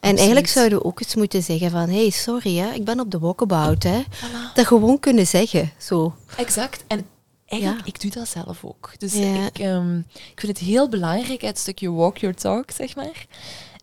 [0.00, 1.88] En eigenlijk zouden we ook eens moeten zeggen van...
[1.88, 3.82] hey, sorry, hè, ik ben op de walkabout.
[3.82, 4.02] Hè.
[4.02, 4.54] Voilà.
[4.54, 5.70] Dat gewoon kunnen zeggen.
[5.78, 6.14] Zo.
[6.36, 6.84] Exact.
[6.86, 7.06] En
[7.48, 7.92] eigenlijk, Ja.
[7.92, 8.92] ik doe dat zelf ook.
[8.98, 9.46] Dus Ja.
[9.46, 13.26] ik, ehm, ik vind het heel belangrijk, het stukje walk your talk, zeg maar.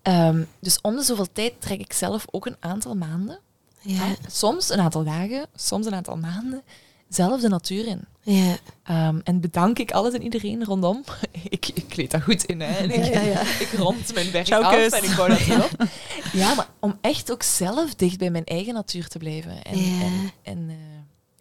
[0.01, 3.39] Ehm, dus om de zoveel tijd trek ik zelf ook een aantal maanden.
[3.81, 4.15] Ja.
[4.27, 6.61] Soms een aantal dagen, soms een aantal maanden.
[7.09, 8.01] Zelf de natuur in.
[8.21, 8.57] Ja.
[8.83, 11.03] Ehm, en bedank ik alles en iedereen rondom.
[11.49, 12.83] ik, ik kleed dat goed in, hè.
[12.83, 13.41] Ik, Ja, ja, ja.
[13.41, 15.71] ik rond mijn Ciao, af en ik bouw dat weer op.
[16.33, 19.63] Ja, maar om echt ook zelf dicht bij mijn eigen natuur te blijven.
[19.63, 20.01] En, Ja.
[20.01, 20.75] en, en, eh,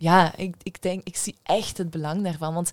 [0.05, 2.55] ja, ik, ik denk, ik zie echt het belang daarvan.
[2.55, 2.71] Want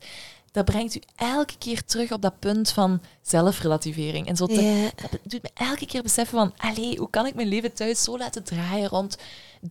[0.52, 4.28] dat brengt u elke keer terug op dat punt van zelfrelativering.
[4.28, 7.48] En zo te- dat doet me elke keer beseffen van, allee, hoe kan ik mijn
[7.48, 9.18] leven thuis zo laten draaien rond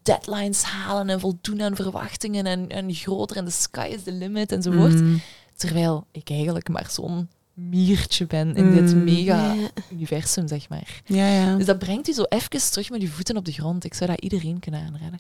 [0.03, 4.53] deadlines halen en voldoen aan verwachtingen en, en groter en the sky is the limit
[4.53, 5.01] enzovoort.
[5.01, 5.21] Mm.
[5.57, 7.29] Terwijl ik eigenlijk maar zo'n
[7.69, 9.05] miertje ben in dit Mm.
[9.05, 9.69] mega Ja.
[9.93, 11.03] universum, zeg maar.
[11.05, 11.57] Ja, ja.
[11.57, 13.85] Dus dat brengt u zo even terug met uw voeten op de grond.
[13.85, 15.19] Ik zou dat iedereen kunnen aanraden.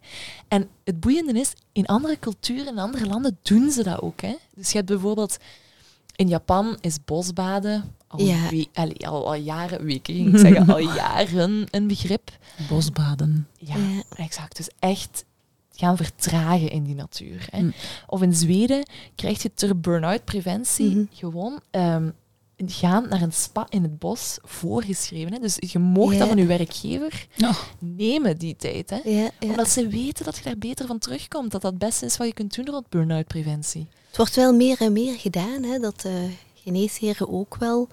[0.49, 4.21] En het boeiende is, in andere culturen, in andere landen doen ze dat ook.
[4.21, 4.35] Hè?
[4.55, 5.37] Dus je hebt bijvoorbeeld...
[6.17, 8.49] In Japan is bosbaden al, Ja.
[8.51, 12.31] we- allee, al, al jaren, weken ging ik zeggen, al jaren een begrip.
[12.69, 13.47] Bosbaden.
[13.59, 14.03] Ja, Ja.
[14.17, 14.57] exact.
[14.57, 15.25] Dus echt
[15.75, 17.47] gaan vertragen in die natuur.
[17.51, 17.61] Hè.
[17.63, 17.73] Mm.
[18.07, 18.83] Of in Zweden
[19.15, 21.05] krijg je ter burn-out preventie Mhm.
[21.13, 22.11] gewoon ehm,
[22.67, 25.33] gaan naar een spa in het bos voorgeschreven.
[25.33, 25.39] Hè.
[25.39, 26.19] Dus je mocht Ja.
[26.19, 28.91] dat van je werkgever Oh, nemen die tijd.
[28.91, 28.97] Hè.
[29.05, 29.31] Ja, ja.
[29.49, 31.51] Omdat ze weten dat je daar beter van terugkomt.
[31.51, 33.87] Dat dat het beste is wat je kunt doen rond burn-out preventie.
[34.09, 37.89] Het wordt wel meer en meer gedaan, hè, dat de geneesheren ook wel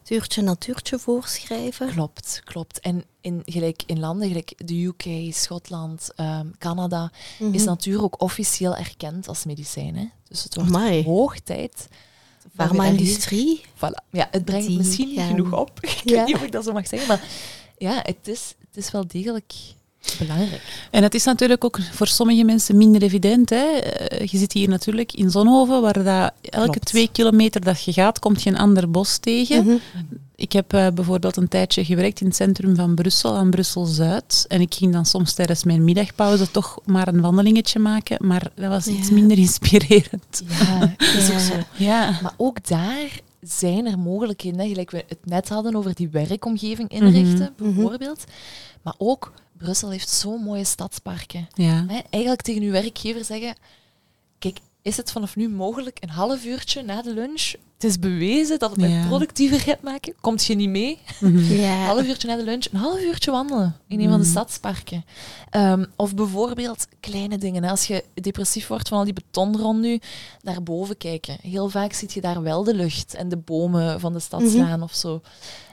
[0.00, 1.88] het uurtje natuurtje voorschrijven.
[1.88, 2.80] Klopt, klopt.
[2.80, 7.54] En in, gelijk, in landen gelijk de UK, Schotland, ehm, Canada, Mhm.
[7.54, 9.96] is natuur ook officieel erkend als medicijn.
[9.96, 10.04] Hè.
[10.28, 11.04] Dus het wordt Amai.
[11.04, 11.88] hoog tijd.
[12.54, 13.60] Farma-industrie.
[13.76, 14.08] Voilà.
[14.10, 15.80] Ja, het brengt Die misschien genoeg op.
[15.80, 17.22] Ik weet niet of ik dat zo mag zeggen, maar
[17.78, 19.52] ja, het is, het is wel degelijk
[20.18, 20.86] belangrijk.
[20.90, 23.50] En het is natuurlijk ook voor sommige mensen minder evident.
[23.50, 23.64] Hè.
[23.64, 26.84] Eh, Je zit hier natuurlijk in Zonhoven, waar dat elke Klopt.
[26.84, 29.64] twee kilometer dat je gaat, komt je een ander bos tegen.
[29.64, 29.74] Mhm.
[30.36, 34.44] Ik heb eh, bijvoorbeeld een tijdje gewerkt in het centrum van Brussel, aan Brussel-Zuid.
[34.48, 38.26] En ik ging dan soms tijdens mijn middagpauze toch maar een wandelingetje maken.
[38.26, 39.14] Maar dat was iets Ja.
[39.14, 40.42] minder inspirerend.
[40.48, 41.38] Ja, is ook Ja.
[41.38, 41.54] zo.
[41.76, 42.18] Ja.
[42.22, 44.60] Maar ook daar zijn er mogelijkheden.
[44.60, 44.68] Hè.
[44.68, 47.72] Gelijk we het net hadden over die werkomgeving inrichten, Mhm.
[47.74, 48.24] bijvoorbeeld.
[48.82, 51.48] Maar ook, Brussel heeft zo'n mooie stadsparken.
[51.54, 51.84] ja.
[51.88, 53.54] Hè, eigenlijk tegen uw werkgever zeggen:
[54.38, 57.52] Kijk, is het vanaf nu mogelijk een half uurtje na de lunch?
[57.74, 59.06] Het is bewezen dat het mij Ja.
[59.06, 60.14] productiever gaat maken.
[60.20, 60.98] Komt je niet mee?
[61.20, 61.36] Mhm.
[61.36, 61.84] Een Ja.
[61.84, 64.30] half uurtje na de lunch, een half uurtje wandelen in een van de Mm.
[64.30, 65.04] stadsparken.
[65.50, 67.64] Ehm, of bijvoorbeeld kleine dingen.
[67.64, 70.00] Als je depressief wordt van al die beton rond nu,
[70.42, 71.36] naar boven kijken.
[71.42, 74.94] Heel vaak zie je daar wel de lucht en de bomen van de stadslaan of
[74.94, 75.20] zo.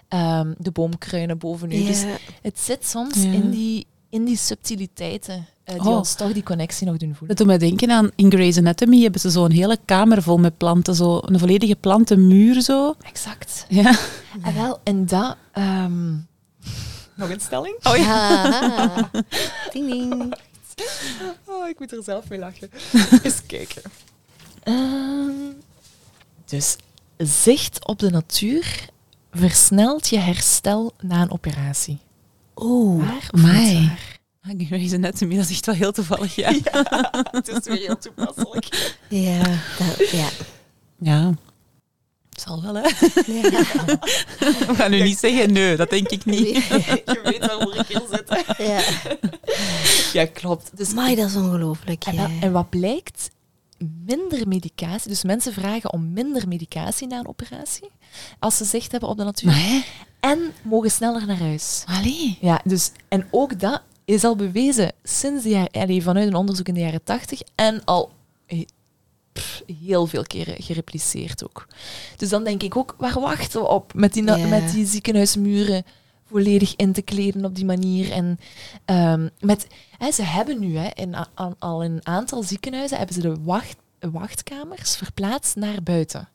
[0.07, 1.83] Ehm, de boomkruinen boven u.
[1.85, 2.03] Dus
[2.41, 5.97] het zit soms in, die, in die subtiliteiten eh, die Oh.
[5.97, 7.27] ons toch die connectie nog doen voelen.
[7.27, 10.57] Dat doet mij denken aan, in Grey's Anatomy hebben ze zo'n hele kamer vol met
[10.57, 10.95] planten.
[10.95, 12.95] Zo, een volledige plantenmuur zo.
[13.01, 13.65] Exact.
[13.69, 13.97] Ja.
[14.41, 15.35] En wel, en dat...
[15.51, 16.11] ehm,
[17.15, 17.75] nog een stelling?
[17.83, 19.09] Oh Ja.
[19.73, 20.35] Ding, ding.
[21.45, 22.69] Oh, ik moet er zelf mee lachen.
[23.23, 23.81] Eens kijken.
[24.63, 25.31] Ehm,
[26.45, 26.75] dus
[27.17, 28.89] zicht op de natuur
[29.37, 31.97] versnelt je herstel na een operatie.
[32.53, 34.15] Waar waar?
[34.41, 36.51] Ah, Grey's Anatomy, dat is echt wel heel toevallig, ja.
[37.31, 38.97] Het is weer heel toepasselijk.
[39.09, 39.37] Ja.
[39.77, 40.27] Dat, ja.
[40.99, 41.33] Ja.
[42.29, 42.81] Het zal wel, hè.
[42.81, 43.63] ja.
[44.67, 46.47] We gaan nu niet zeggen, nee, dat denk ik niet.
[46.65, 48.43] Je weet waarvoor ik hier zit.
[48.57, 48.81] Ja.
[50.13, 50.69] Ja, klopt.
[50.77, 52.03] Dus Amai, dat is ongelooflijk.
[52.05, 52.21] En, Ja.
[52.27, 53.29] wel- en wat blijkt?
[54.05, 55.09] Minder medicatie.
[55.09, 57.89] Dus mensen vragen om minder medicatie na een operatie.
[58.39, 59.47] Als ze zicht hebben op de natuur.
[59.51, 59.85] Maar?
[60.19, 61.83] En mogen sneller naar huis.
[61.87, 62.37] Allee.
[62.41, 66.67] Ja, dus, en ook dat is al bewezen sinds de jaren, allee, vanuit een onderzoek
[66.67, 68.11] in de jaren tachtig en al
[68.45, 68.65] eh,
[69.33, 71.67] pff, heel veel keren gerepliceerd ook.
[72.15, 74.47] Dus dan denk ik ook, waar wachten we op met die, Ja.
[74.47, 75.83] met die ziekenhuismuren
[76.29, 78.11] volledig in te kleden op die manier?
[78.11, 78.39] En
[78.85, 79.67] ehm, met,
[79.97, 81.15] hè, ze hebben nu hè, in,
[81.59, 86.27] al in een aantal ziekenhuizen hebben ze de wacht, wachtkamers verplaatst naar buiten.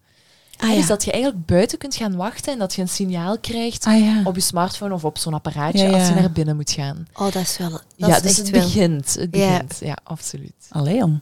[0.59, 0.74] Ah, ja.
[0.76, 3.99] Dus dat je eigenlijk buiten kunt gaan wachten en dat je een signaal krijgt Ah
[4.01, 4.20] ja.
[4.24, 7.07] op je smartphone of op zo'n apparaatje Ja, als je naar binnen moet gaan.
[7.12, 7.70] Oh, dat is wel...
[7.70, 8.62] Dat ja, is dus echt het wel...
[8.62, 9.14] begint.
[9.14, 9.78] Het begint.
[9.80, 10.66] Ja, absoluut.
[10.70, 11.20] Allee, jong.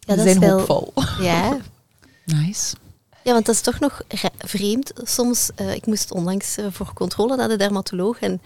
[0.00, 0.58] Ja, We dat zijn is wel...
[0.58, 0.92] hoopvol.
[1.20, 1.56] Ja.
[2.24, 2.74] Nice.
[3.22, 4.02] Ja, want dat is toch nog
[4.38, 4.92] vreemd.
[4.96, 8.42] Soms, eh, ik moest onlangs eh, voor controle naar de dermatoloog en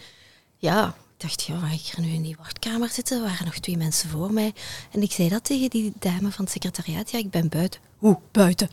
[0.58, 3.16] ja, dacht, ja, ga ik er nu in die wachtkamer zitten?
[3.16, 4.52] Er waren nog twee mensen voor mij.
[4.90, 7.10] En ik zei dat tegen die dame van het secretariaat.
[7.10, 7.80] Ja, ik ben buiten.
[7.98, 8.70] Hoe, buiten?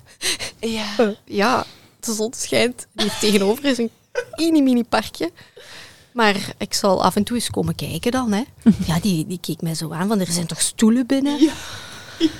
[0.60, 0.86] Ja.
[1.26, 1.66] Ja,
[1.99, 2.88] de zon schijnt.
[2.95, 3.91] Hier tegenover is een
[4.36, 5.32] mini-mini parkje.
[6.14, 8.32] Maar ik zal af en toe eens komen kijken dan.
[8.32, 8.43] Hè.
[8.88, 11.41] Ja, die, die keek mij zo aan, van er zijn toch stoelen binnen?
[11.41, 11.54] Ja.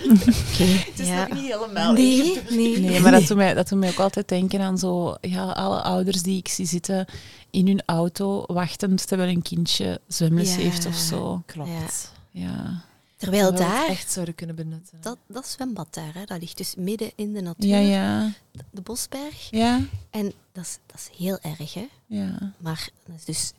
[0.04, 1.28] Oké, Het is ja.
[1.28, 2.80] nog niet helemaal Nee, nee.
[2.80, 5.82] Nee, maar dat doet, mij, dat doet mij ook altijd denken aan zo, ja, alle
[5.82, 7.06] ouders die ik zie zitten
[7.52, 10.62] in hun auto, wachtend terwijl een kindje zwemles Ja.
[10.62, 11.42] heeft of zo.
[11.46, 12.12] Klopt.
[12.32, 12.84] Ja.
[13.18, 14.98] Terwijl Dat daar, echt zouden kunnen benutten.
[15.02, 18.32] dat, dat zwembad daar, hè, dat ligt dus midden in de natuur, Ja, ja.
[18.72, 19.48] de Bosberg.
[19.50, 19.80] Ja,
[20.10, 21.88] En dat is, dat is heel erg, hè.
[22.06, 22.54] ja.
[22.58, 23.52] Maar dat is dus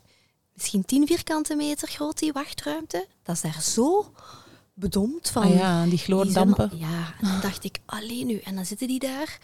[0.54, 3.06] misschien 10 vierkante meter groot, die wachtruimte.
[3.22, 4.12] Dat is daar zo
[4.82, 5.42] bedompt van.
[5.42, 6.70] Ah ja, die chloordampen.
[6.74, 8.38] Ja, en dan dacht ik, alleen nu.
[8.38, 9.38] En dan zitten die daar.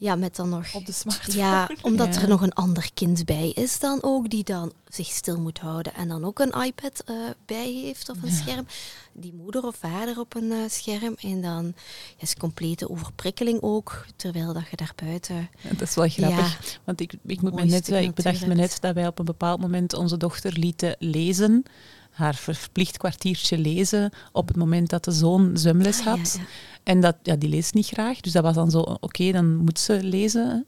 [0.00, 0.74] Ja, met dan nog...
[0.74, 1.36] Op de smartphone.
[1.38, 2.20] Ja, omdat Ja.
[2.20, 5.94] er nog een ander kind bij is dan ook, die dan zich stil moet houden
[5.94, 7.16] en dan ook een iPad eh,
[7.46, 8.66] bij heeft of een scherm.
[9.12, 11.74] Die moeder of vader op een eh, scherm en dan
[12.18, 15.48] is complete overprikkeling ook, terwijl dat je daar buiten...
[15.62, 16.78] Dat is wel grappig.
[16.84, 19.24] Want ik, ik, moet me net, eh, ik bedacht me net dat wij op een
[19.24, 21.64] bepaald moment onze dochter lieten lezen.
[22.18, 26.32] Haar verplicht kwartiertje lezen op het moment dat de zoon zwemles Ah, had.
[26.36, 26.46] ja, ja.
[26.82, 28.20] En dat, ja, die leest niet graag.
[28.20, 30.66] Dus dat was dan zo, oké, dan moet ze lezen.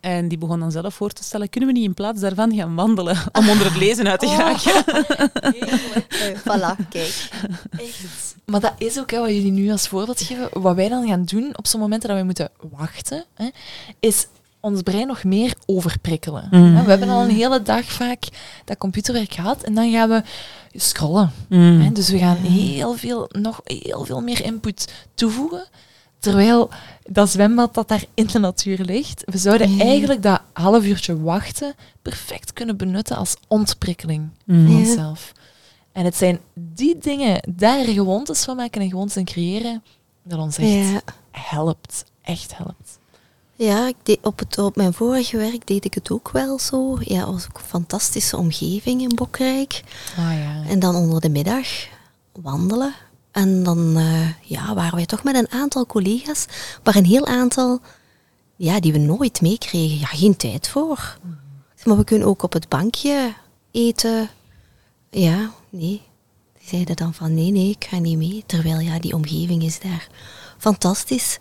[0.00, 2.74] En die begon dan zelf voor te stellen, kunnen we niet in plaats daarvan gaan
[2.74, 4.34] wandelen om onder het lezen uit te Oh.
[4.36, 5.04] geraken?
[5.34, 7.28] Eh, voilà, kijk.
[7.70, 8.34] Echt.
[8.46, 10.48] Maar dat is ook hè, wat jullie nu als voorbeeld geven.
[10.62, 13.48] Wat wij dan gaan doen op zo'n momenten dat wij moeten wachten, hè,
[14.00, 14.26] is
[14.60, 16.48] ons brein nog meer overprikkelen.
[16.50, 16.76] Mm.
[16.76, 18.28] Hè, We hebben al een hele dag vaak
[18.64, 20.22] dat computerwerk gehad en dan gaan we
[20.74, 21.32] scrollen.
[21.48, 21.80] Mm.
[21.80, 25.68] Hè, dus we gaan heel veel, nog heel veel meer input toevoegen.
[26.18, 26.70] Terwijl
[27.08, 29.84] dat zwembad dat daar in de natuur ligt, we zouden Ja.
[29.84, 34.76] eigenlijk dat half uurtje wachten perfect kunnen benutten als ontprikkeling van Ja.
[34.78, 35.32] onszelf.
[35.92, 39.82] En het zijn die dingen, daar gewoontes van maken en gewoontes in creëren,
[40.22, 41.00] dat ons echt Ja.
[41.30, 42.04] helpt.
[42.22, 42.89] Echt helpt.
[43.60, 46.98] Ja, ik deed op, het, op mijn vorige werk deed ik het ook wel zo.
[47.00, 49.82] Ja, het was ook een fantastische omgeving in Bokrijk.
[50.16, 50.62] Ah ja.
[50.68, 51.68] En dan onder de middag
[52.32, 52.94] wandelen.
[53.30, 56.46] En dan eh, ja, waren wij toch met een aantal collega's,
[56.84, 57.80] maar een heel aantal
[58.56, 59.98] ja, die we nooit meekregen.
[59.98, 61.18] Ja, geen tijd voor.
[61.84, 63.34] Maar we kunnen ook op het bankje
[63.70, 64.28] eten.
[65.10, 66.02] Ja, nee.
[66.58, 68.42] Die zeiden dan van nee, nee, ik ga niet mee.
[68.46, 70.08] Terwijl ja, die omgeving is daar
[70.58, 71.38] fantastisch.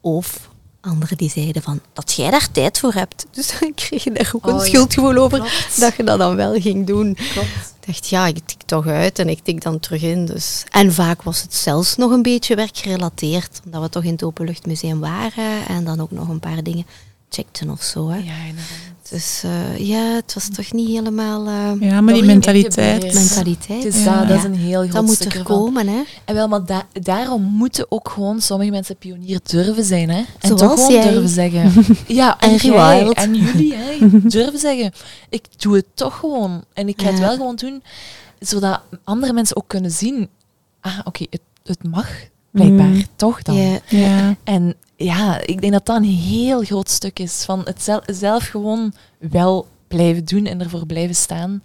[0.00, 0.50] Of
[0.82, 3.26] anderen die zeiden van dat jij daar tijd voor hebt.
[3.32, 5.80] Dus dan kreeg je daar ook een Oh ja, schuldgevoel over klopt.
[5.80, 7.14] dat je dat dan wel ging doen.
[7.14, 7.48] Klopt.
[7.80, 10.26] Ik dacht, ja, ik tik toch uit en ik tik dan terug in.
[10.26, 10.64] Dus.
[10.70, 15.00] En vaak was het zelfs nog een beetje werkgerelateerd, omdat we toch in het Openluchtmuseum
[15.00, 16.86] waren en dan ook nog een paar dingen
[17.34, 18.08] checkten of zo.
[18.08, 18.16] Hè.
[18.16, 18.90] Ja, inderdaad.
[19.10, 23.14] Dus eh, ja, het was toch niet helemaal eh, Ja, maar die mentaliteit.
[23.14, 23.84] mentaliteit.
[23.84, 24.18] Het is Ja.
[24.18, 26.02] dat, dat is een heel groot dat moet er komen, hè.
[26.24, 30.10] En wel, maar da- daarom moeten ook gewoon sommige mensen pionier durven zijn.
[30.10, 30.16] Hè?
[30.16, 31.10] En Zoals toch gewoon jij.
[31.10, 31.72] durven zeggen.
[32.06, 33.16] Ja, en, En jij, Wild.
[33.16, 33.96] en jullie hè,
[34.28, 34.92] durven zeggen.
[35.28, 36.64] Ik doe het toch gewoon.
[36.72, 37.82] En ik ga het wel gewoon doen,
[38.38, 40.28] zodat andere mensen ook kunnen zien.
[40.80, 42.08] Ah, oké, het, het mag
[42.52, 43.04] blijkbaar Mm.
[43.16, 43.54] toch dan.
[43.56, 43.78] Ja.
[43.88, 44.36] Ja.
[44.44, 47.44] En ja, ik denk dat dat een heel groot stuk is.
[47.44, 51.62] Van het zel- zelf gewoon wel blijven doen en ervoor blijven staan.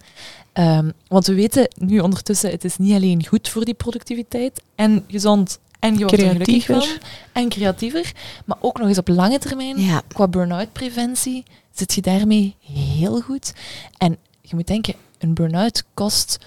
[0.52, 5.04] Ehm, want we weten nu ondertussen, het is niet alleen goed voor die productiviteit en
[5.08, 7.00] gezond en je wordt er gelukkig van Creatiever.
[7.32, 8.12] en creatiever,
[8.44, 10.02] maar ook nog eens op lange termijn, Ja.
[10.08, 11.42] qua burn-out preventie,
[11.74, 13.52] zit je daarmee heel goed.
[13.98, 16.38] En je moet denken, een burn-out kost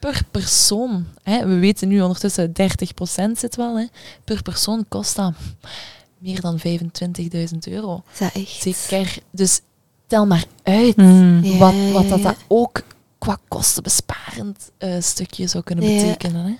[0.00, 3.84] per persoon, hè, we weten nu ondertussen 30% zit wel, hè,
[4.24, 5.32] per persoon kost dat
[6.18, 8.02] meer dan 25.000 euro.
[8.12, 8.62] Is dat echt?
[8.62, 9.18] Zeker.
[9.30, 9.60] Dus
[10.06, 11.44] tel maar uit Mm.
[11.44, 12.24] Ja, wat, wat ja, dat, ja.
[12.24, 12.82] dat ook
[13.18, 16.00] qua kostenbesparend eh, stukje zou kunnen Ja.
[16.02, 16.44] betekenen.
[16.46, 16.54] Hè?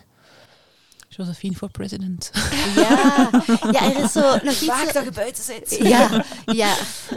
[1.20, 2.30] Josephine voor president.
[2.74, 3.30] Ja.
[3.70, 4.66] ja, er is zo nog iets...
[4.66, 5.78] Maak dat je buiten zit.
[5.82, 6.24] Ja,
[6.62, 6.76] ja.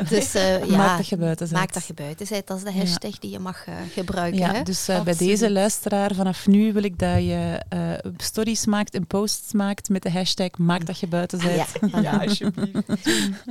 [0.09, 0.77] Dus eh, ja.
[0.77, 1.59] Maak dat je buiten bent.
[1.59, 2.27] Maak dat je buiten.
[2.45, 2.77] Dat is de Ja.
[2.79, 4.39] hashtag die je mag eh, gebruiken.
[4.39, 4.63] Ja, hè?
[4.63, 9.07] dus eh, bij deze luisteraar, vanaf nu wil ik dat je eh, stories maakt en
[9.07, 11.93] posts maakt met de hashtag maak dat je buiten Ah, bent.
[11.93, 12.01] ja.
[12.01, 12.77] Ja, alsjeblieft.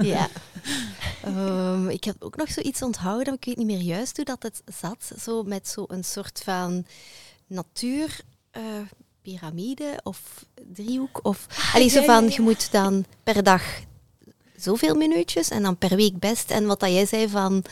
[0.00, 0.28] Ja.
[1.24, 4.42] Ehm, ik heb ook nog zoiets onthouden, maar ik weet niet meer juist hoe dat
[4.42, 5.12] het zat.
[5.22, 6.86] Zo met zo'n soort van
[7.46, 8.20] natuur...
[8.50, 8.62] eh,
[9.22, 11.20] piramide of driehoek.
[11.22, 13.62] Of, allee, zo Ah, van, je moet dan per dag
[14.56, 16.50] zoveel minuutjes en dan per week best.
[16.50, 17.64] En wat dat jij zei van,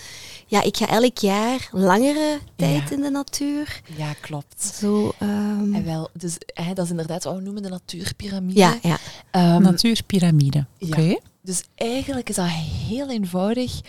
[0.47, 2.95] ja, ik ga elk jaar langere tijd Ja.
[2.97, 3.81] in de natuur.
[3.97, 4.63] Ja, klopt.
[4.81, 8.59] Zo, ehm, En wel, dus hè, dat is inderdaad wat we noemen de natuurpiramide.
[8.61, 8.99] ja, ja.
[9.31, 10.67] Ehm, Natuurpyramide.
[10.81, 11.01] Oké.
[11.01, 11.19] Ja.
[11.43, 12.49] Dus eigenlijk is dat
[12.89, 13.81] heel eenvoudig.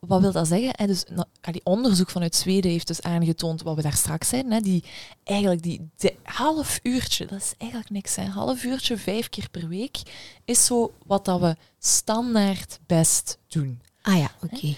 [0.00, 0.70] Wat wil dat zeggen?
[0.72, 0.86] Hè?
[0.86, 4.52] Dus, nou, allee, onderzoek vanuit Zweden heeft dus aangetoond wat we daar straks zeiden.
[4.52, 4.60] Hè?
[4.60, 4.84] Die,
[5.24, 8.16] eigenlijk die de, half uurtje, dat is eigenlijk niks.
[8.16, 8.24] Hè?
[8.24, 9.98] Half uurtje, vijf keer per week,
[10.44, 13.80] is zo wat dat we standaard best doen.
[14.02, 14.74] Ah ja, oké.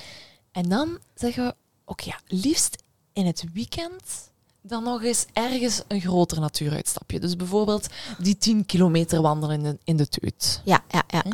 [0.52, 1.54] En dan zeggen we,
[1.84, 4.30] oké, ja, liefst in het weekend
[4.62, 7.20] dan nog eens ergens een groter natuuruitstapje.
[7.20, 7.86] Dus bijvoorbeeld
[8.18, 10.60] die 10 kilometer wandelen in de, in de teut.
[10.64, 11.24] Ja, ja, ja.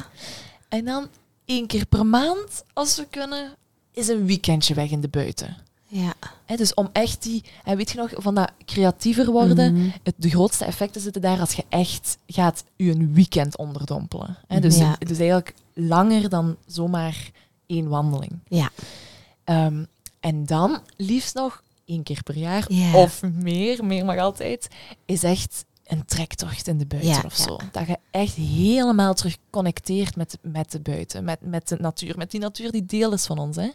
[0.68, 1.08] En dan
[1.44, 3.56] één keer per maand, als we kunnen,
[3.96, 5.56] is een weekendje weg in de buiten.
[5.88, 6.14] Ja,
[6.56, 9.88] dus om echt die, en weet je nog, van dat creatiever worden, Mhm.
[10.02, 14.36] het, de grootste effecten zitten daar als je echt gaat je een weekend onderdompelen.
[14.60, 14.96] Dus, Ja.
[14.98, 17.30] dus eigenlijk langer dan zomaar
[17.66, 18.32] één wandeling.
[18.48, 18.70] ja.
[19.44, 19.84] Ehm,
[20.20, 22.94] en dan, liefst nog één keer per jaar, Ja.
[22.94, 24.68] of meer, meer mag altijd,
[25.04, 27.42] is echt een trektocht in de buiten Ja, of ja.
[27.44, 27.58] zo.
[27.72, 32.30] Dat je echt helemaal terug connecteert met, met de buiten, met, met de natuur, met
[32.30, 33.56] die natuur die deel is van ons.
[33.56, 33.70] Hè.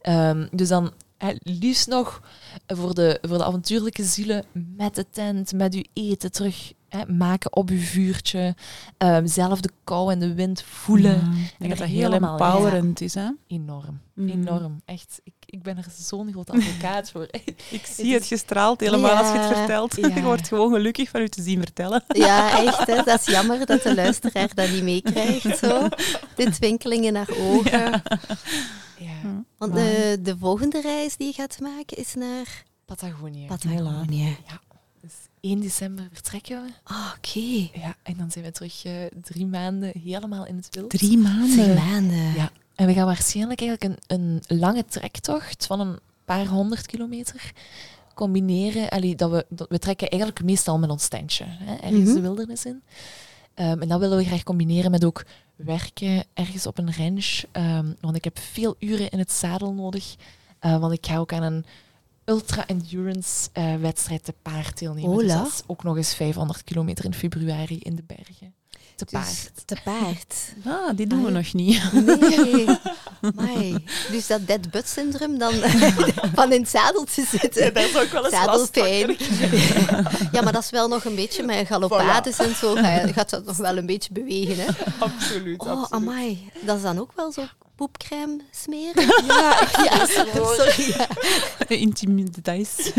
[0.00, 2.22] Ehm, dus dan hè, liefst nog
[2.66, 4.44] voor de, voor de avontuurlijke zielen
[4.76, 8.54] met de tent, met uw eten terug hè, maken op uw vuurtje,
[8.98, 11.14] ehm, zelf de kou en de wind voelen.
[11.14, 13.14] Ja, ik denk dat dat heel helemaal- empowerend is.
[13.14, 13.28] Hè?
[13.46, 14.28] Enorm, Mhm.
[14.28, 14.80] enorm.
[14.84, 17.28] Echt, ik, ik ben er zo'n groot advocaat voor.
[17.70, 19.18] Ik zie het gestraald helemaal Ja.
[19.20, 19.96] als je het vertelt.
[20.00, 20.08] Ja.
[20.14, 22.04] Je wordt gewoon gelukkig van u te zien vertellen.
[22.26, 22.86] Ja, echt.
[22.86, 23.02] Hè.
[23.02, 25.58] Dat is jammer dat de luisteraar dat niet meekrijgt.
[25.58, 25.88] Zo.
[26.36, 28.02] De twinkelingen naar ogen.
[28.98, 29.44] Ja.
[29.58, 33.46] Want de, de volgende reis die je gaat maken is naar Patagonië.
[33.46, 34.36] Patagonië.
[35.00, 36.70] Dus 1 december vertrekken we.
[36.82, 37.78] Ah, Oké.
[37.80, 38.92] Ja, en dan zijn we terug eh,
[39.22, 40.90] drie maanden helemaal in het wild.
[40.90, 41.74] Drie Drie maanden.
[41.74, 42.34] maanden.
[42.34, 42.50] Ja.
[42.76, 47.52] En we gaan waarschijnlijk eigenlijk een, een lange trektocht van een paar honderd kilometer
[48.14, 48.88] combineren.
[48.88, 52.14] Allee, dat we, dat, we trekken eigenlijk meestal met ons tentje, hè, ergens Mhm.
[52.14, 52.82] de wildernis in.
[53.54, 55.24] Ehm, en dat willen we graag combineren met ook
[55.56, 57.42] werken ergens op een ranch.
[57.52, 60.14] Ehm, want ik heb veel uren in het zadel nodig.
[60.58, 61.64] Eh, want ik ga ook aan een
[62.24, 65.10] ultra-endurance eh, wedstrijd te paard deelnemen.
[65.18, 65.42] Dus Hola.
[65.42, 68.54] dat is ook nog eens 500 kilometer in februari in de bergen.
[68.96, 69.50] Te Dus paard.
[69.64, 70.34] te paard.
[70.66, 71.36] Ah, die doen Ah, we ja.
[71.36, 71.92] nog niet.
[71.92, 72.66] Nee.
[73.36, 73.84] Amai.
[74.10, 75.52] Dus dat dead butt syndroom dan
[76.34, 77.74] van in het zadel te zitten.
[77.74, 79.16] dat is ook wel Zadelpijn.
[80.32, 82.74] ja, maar dat is wel nog een beetje met galopades en zo.
[82.74, 84.56] Ga je, gaat dat nog wel een beetje bewegen.
[84.64, 84.66] Hè?
[84.98, 85.90] Absoluut, Oh, absoluut.
[85.92, 86.50] amai.
[86.60, 87.42] Dat is dan ook wel zo
[87.76, 89.06] poepcrème smeren?
[89.26, 90.92] Ja, ja sorry.
[90.98, 91.08] ja.
[91.68, 92.90] Intieme details.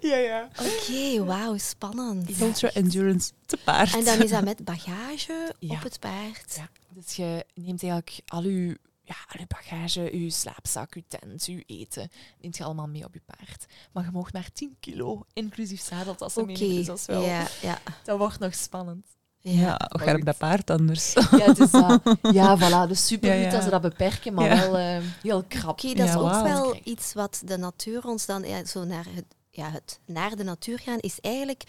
[0.00, 0.48] Ja, ja.
[0.60, 2.40] Oké, wauw, spannend.
[2.40, 3.94] Ultra endurance te paard.
[3.94, 5.74] En dan is dat met bagage Ja.
[5.74, 6.54] op het paard.
[6.56, 11.44] Ja, dus je neemt eigenlijk al uw, ja, al uw bagage, uw slaapzak, uw tent,
[11.44, 13.66] uw eten, neemt je allemaal mee op je paard.
[13.92, 16.76] Maar je mag maar 10 kilo, inclusief zadeltassen Oké, meenemen.
[16.76, 19.06] Dus dat, is wel, ja, ja, dat wordt nog spannend.
[19.42, 21.12] Ja, hoe gaat het bij paard anders?
[21.30, 22.00] Ja, het is dat.
[22.32, 22.88] Ja, voilà.
[22.88, 23.50] Dus super Ja, goed ja.
[23.50, 24.56] dat ze dat beperken, maar Ja.
[24.60, 25.70] wel eh, heel krap.
[25.70, 29.24] Oké, dat is ook wel iets wat de natuur ons dan ja, zo naar het,
[29.50, 31.62] ja, het naar de natuur gaan is eigenlijk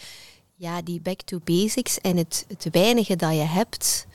[0.55, 4.05] ja, die back to basics en het, het weinige dat je hebt,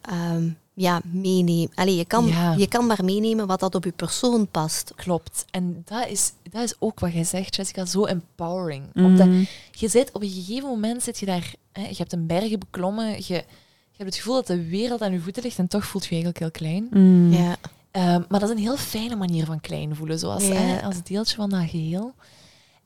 [0.00, 1.70] ehm, ja, meenemen.
[1.74, 2.52] Allee, je, kan, Ja.
[2.54, 4.92] je kan maar meenemen wat dat op je persoon past.
[4.96, 5.44] Klopt.
[5.50, 8.84] En dat is, dat is ook wat jij zegt, Jessica, zo empowering.
[8.94, 9.04] Mhm.
[9.04, 9.28] Omdat
[9.70, 13.06] je zit op een gegeven moment zit je daar, hè, je hebt een bergen beklommen,
[13.10, 16.06] je, je hebt het gevoel dat de wereld aan je voeten ligt en toch voelt
[16.06, 16.86] je je eigenlijk heel klein.
[16.90, 17.32] Mm.
[17.32, 17.56] Ja.
[17.90, 20.52] Ehm, maar dat is een heel fijne manier van klein voelen, zoals Ja.
[20.54, 22.14] hè, als deeltje van dat geheel.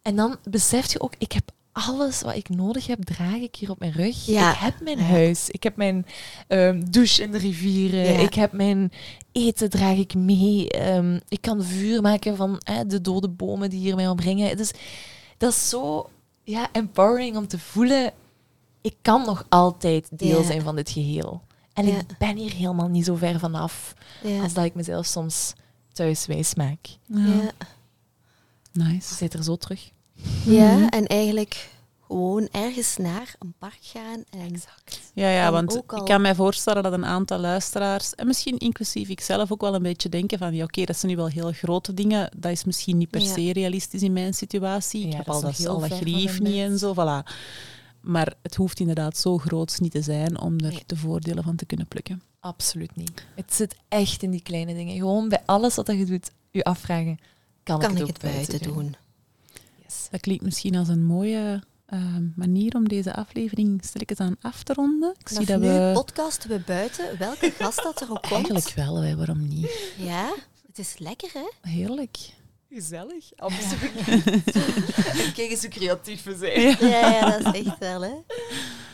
[0.03, 1.51] En dan besef je ook, ik heb
[1.87, 4.26] alles wat ik nodig heb, draag ik hier op mijn rug.
[4.26, 4.53] Ja.
[4.53, 6.07] Ik heb mijn huis, ik heb mijn
[6.49, 8.18] ehm, douche in de rivieren, Ja.
[8.18, 8.93] ik heb mijn
[9.33, 10.70] eten draag ik mee.
[10.70, 14.57] Ehm, ik kan vuur maken van hè, de dode bomen die hier mij omringen.
[14.57, 14.70] Dus
[15.37, 16.11] dat is zo
[16.45, 18.12] ja, empowering om te voelen,
[18.81, 20.47] ik kan nog altijd deel Ja.
[20.47, 21.43] zijn van dit geheel.
[21.72, 21.97] En Ja.
[21.99, 24.43] ik ben hier helemaal niet zo ver vanaf Ja.
[24.43, 25.53] als dat ik mezelf soms
[25.93, 26.79] thuis wijs maak.
[27.07, 27.51] Ja.
[28.72, 29.14] Nice.
[29.14, 29.91] zit er zo terug.
[30.45, 30.85] Ja, Mhm.
[30.89, 31.69] en eigenlijk
[32.07, 35.01] gewoon ergens naar een park gaan en Exact.
[35.14, 38.59] Ja, ja En want al- ik kan mij voorstellen dat een aantal luisteraars, en misschien
[38.59, 41.53] inclusief ikzelf ook wel een beetje denken van, ja oké, dat zijn nu wel heel
[41.53, 43.33] grote dingen, dat is misschien niet per Ja.
[43.33, 45.05] se realistisch in mijn situatie.
[45.07, 47.31] Ik Ja, heb dat al dat, heel al dat grief niet en zo, voilà.
[48.01, 50.83] Maar het hoeft inderdaad zo groots niet te zijn om er Nee.
[50.87, 52.23] de voordelen van te kunnen plukken.
[52.41, 53.25] Absoluut niet.
[53.35, 54.97] Het zit echt in die kleine dingen.
[54.97, 57.19] Gewoon bij alles wat je doet, je afvragen,
[57.62, 58.95] kan, kan ik ik het buiten doen.
[59.89, 60.09] Yes.
[60.11, 64.72] Dat klinkt misschien als een mooie eh, manier om deze aflevering stilletjes aan af te
[64.72, 65.14] ronden.
[65.18, 65.91] Ik zie dat nu we...
[65.95, 68.32] podcasten we buiten, welke gast dat er ook komt.
[68.32, 69.93] Eigenlijk wel, hè, waarom niet?
[69.97, 70.34] Ja,
[70.66, 71.70] het is lekker hè?
[71.70, 72.18] Heerlijk.
[72.70, 73.30] Gezellig.
[73.36, 74.09] Absoluut.
[75.24, 76.89] en kijk eens hoe creatief we zijn.
[76.91, 78.14] Ja, ja, dat is echt wel, hè.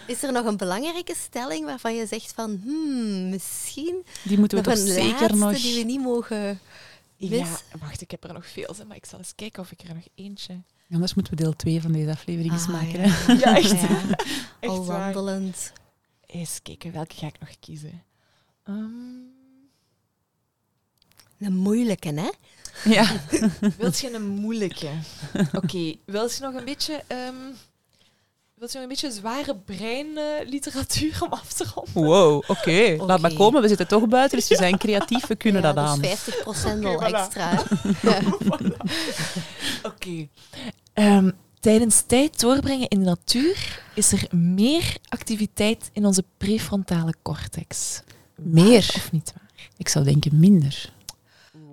[0.06, 4.64] Is er nog een belangrijke stelling waarvan je zegt van, hmm, misschien Die moeten we
[4.64, 5.60] nog toch een zeker nog...
[5.60, 6.60] die we niet mogen
[7.16, 7.46] Ja,
[7.80, 10.06] wacht, ik heb er nog veel, maar ik zal eens kijken of ik er nog
[10.14, 10.62] eentje...
[10.94, 13.00] Anders moeten we deel 2 van deze aflevering eens Ah, maken.
[13.00, 13.08] ja.
[13.08, 13.32] Hè?
[13.44, 13.70] Ja, echt.
[13.80, 13.88] Ja,
[14.60, 14.98] Echt al waar.
[15.12, 15.72] wandelend.
[16.26, 18.02] Eens kijken, welke ga ik nog kiezen?
[18.64, 18.78] Ehm,
[21.38, 22.30] Een moeilijke, hè?
[22.90, 23.06] Ja.
[23.78, 24.88] wilt je een moeilijke?
[25.62, 27.02] Oké, wilt je nog een beetje...
[27.06, 27.34] ehm
[28.54, 31.92] wilt je nog een beetje zware breinliteratuur om af te ronden?
[32.10, 32.96] Wow, oké.
[32.98, 33.62] Laat maar komen.
[33.62, 35.26] We zitten toch buiten, dus we zijn creatief.
[35.26, 36.00] We kunnen ja, dat aan.
[36.00, 37.14] Dus 50% al voilà.
[37.14, 37.50] extra.
[37.50, 38.18] hè?
[41.64, 48.02] Tijdens tijd doorbrengen in de natuur is er meer activiteit in onze prefrontale cortex.
[48.36, 48.64] Meer?
[48.64, 49.70] Waar of niet waar?
[49.76, 50.92] Ik zou denken minder.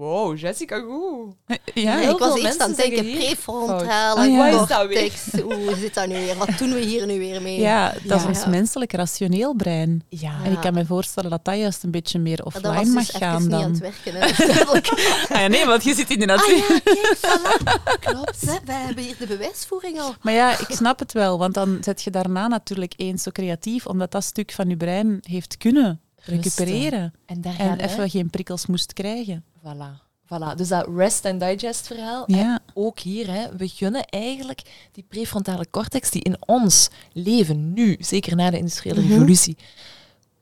[0.01, 1.35] Wow, Jessica, goed.
[1.73, 4.43] Ja, Heel ik was veel eerst aan het denken, prefrontale ja.
[4.49, 4.65] Weer?
[4.67, 5.41] cortex.
[5.41, 6.35] Hoe zit dat nu weer?
[6.37, 7.59] Wat doen we hier nu weer mee?
[7.59, 8.27] ja dat is Ja.
[8.27, 10.03] ons menselijk rationeel brein.
[10.09, 10.19] Ja.
[10.19, 10.45] Ja.
[10.45, 13.19] En ik kan me voorstellen dat dat juist een beetje meer offline mag dus even
[13.19, 13.71] gaan niet aan dan.
[13.71, 14.13] het werken.
[14.13, 14.45] Hè.
[14.53, 14.87] Duidelijk.
[15.31, 16.57] Ah, ja, nee, want je zit in de Ah natuur.
[16.57, 17.99] ja, kijk, voilà.
[17.99, 18.41] Klopt.
[18.45, 18.55] Hè.
[18.65, 20.13] Wij hebben hier de bewijsvoering al.
[20.21, 23.85] Maar ja, ik snap het wel, want dan zet je daarna natuurlijk eens zo creatief,
[23.85, 28.65] omdat dat stuk van je brein heeft kunnen recupereren En daar en even geen prikkels
[28.65, 29.43] moest krijgen.
[29.63, 30.09] Voilà.
[30.25, 30.55] Voilà.
[30.55, 32.23] Dus dat rest and digest verhaal.
[32.27, 32.37] Ja.
[32.37, 37.95] En ook hier, hè, we gunnen eigenlijk die prefrontale cortex die in ons leven nu,
[37.99, 39.11] zeker na de industriële Mhm.
[39.11, 39.57] revolutie,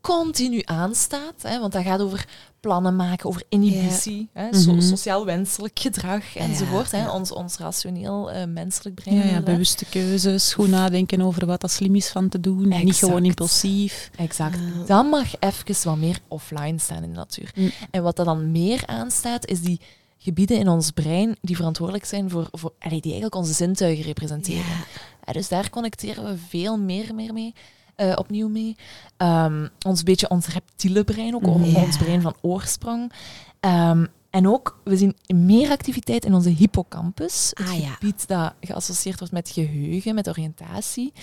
[0.01, 1.41] continu aanstaat.
[1.41, 2.27] Hè, want dat gaat over
[2.59, 4.81] plannen maken, over inhibitie, hè, so- Mhm.
[4.81, 6.91] sociaal wenselijk gedrag enzovoort.
[6.91, 7.13] Hè, ja.
[7.13, 9.27] ons, ons rationeel eh, menselijk brein.
[9.27, 12.95] Ja, bewuste keuzes, goed nadenken over wat dat slim is van te doen, en niet
[12.95, 14.11] gewoon impulsief.
[14.15, 14.57] Exact.
[14.77, 14.83] Ja.
[14.85, 17.51] Dat mag even wat meer offline staan in de natuur.
[17.55, 17.71] Mm.
[17.91, 19.79] En wat dat dan meer aanstaat, is die
[20.17, 24.65] gebieden in ons brein die verantwoordelijk zijn voor, voor allee, die eigenlijk onze zintuigen representeren.
[24.65, 24.83] Ja.
[25.25, 27.53] Ja, dus daar connecteren we veel meer, meer mee.
[27.99, 28.75] Eh, opnieuw mee.
[29.17, 31.63] Ehm, ons beetje ons reptiele brein, ook Mhm.
[31.63, 31.81] Ja.
[31.81, 33.11] ons brein van oorsprong.
[33.59, 37.51] Ehm, en ook, we zien meer activiteit in onze hippocampus.
[37.53, 37.87] Het Ah, ja.
[37.89, 41.13] gebied dat geassocieerd wordt met geheugen, met oriëntatie.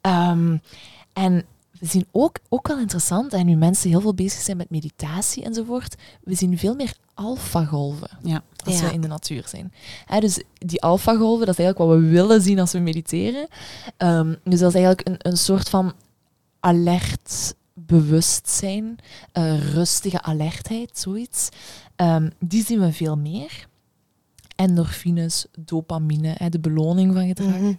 [0.00, 0.56] Ehm,
[1.12, 1.44] en
[1.78, 5.44] we zien ook, ook wel interessant, en nu mensen heel veel bezig zijn met meditatie
[5.44, 8.42] enzovoort, we zien veel meer alfagolven Ja.
[8.64, 8.86] als Ja.
[8.86, 9.72] we in de natuur zijn.
[10.20, 13.46] Dus die alfagolven, dat is eigenlijk wat we willen zien als we mediteren.
[14.44, 15.92] Dus dat is eigenlijk een, een soort van
[16.64, 18.96] alert bewustzijn,
[19.32, 21.48] eh, rustige alertheid, zoiets.
[21.96, 23.68] Ehm, die zien we veel meer.
[24.56, 27.58] Endorfines, dopamine, hè, de beloning van gedrag.
[27.58, 27.72] Mhm.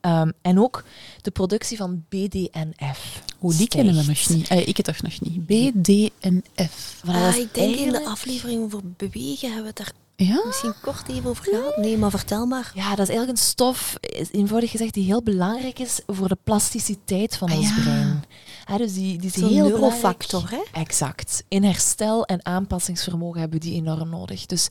[0.00, 0.84] Ehm, en ook
[1.22, 3.22] de productie van BDNF.
[3.38, 4.48] Hoe die kennen we nog niet.
[4.48, 5.46] Eh, ik het toch nog niet.
[5.46, 7.02] BDNF.
[7.06, 9.92] Ah, is ik denk in de aflevering over bewegen hebben we het daar
[10.26, 10.42] Ja?
[10.46, 11.76] misschien kort even over gehad.
[11.76, 12.70] Nee, maar vertel maar.
[12.74, 13.94] Ja, dat is eigenlijk een stof,
[14.32, 17.82] eenvoudig gezegd, die heel belangrijk is voor de plasticiteit van Ah, ons ja.
[17.82, 18.24] brein.
[18.66, 20.68] Ja, dus die, die is heel neurofactor, belangrijk.
[20.74, 20.80] hè?
[20.80, 21.44] Exact.
[21.48, 24.46] In herstel en aanpassingsvermogen hebben we die enorm nodig.
[24.46, 24.68] Dus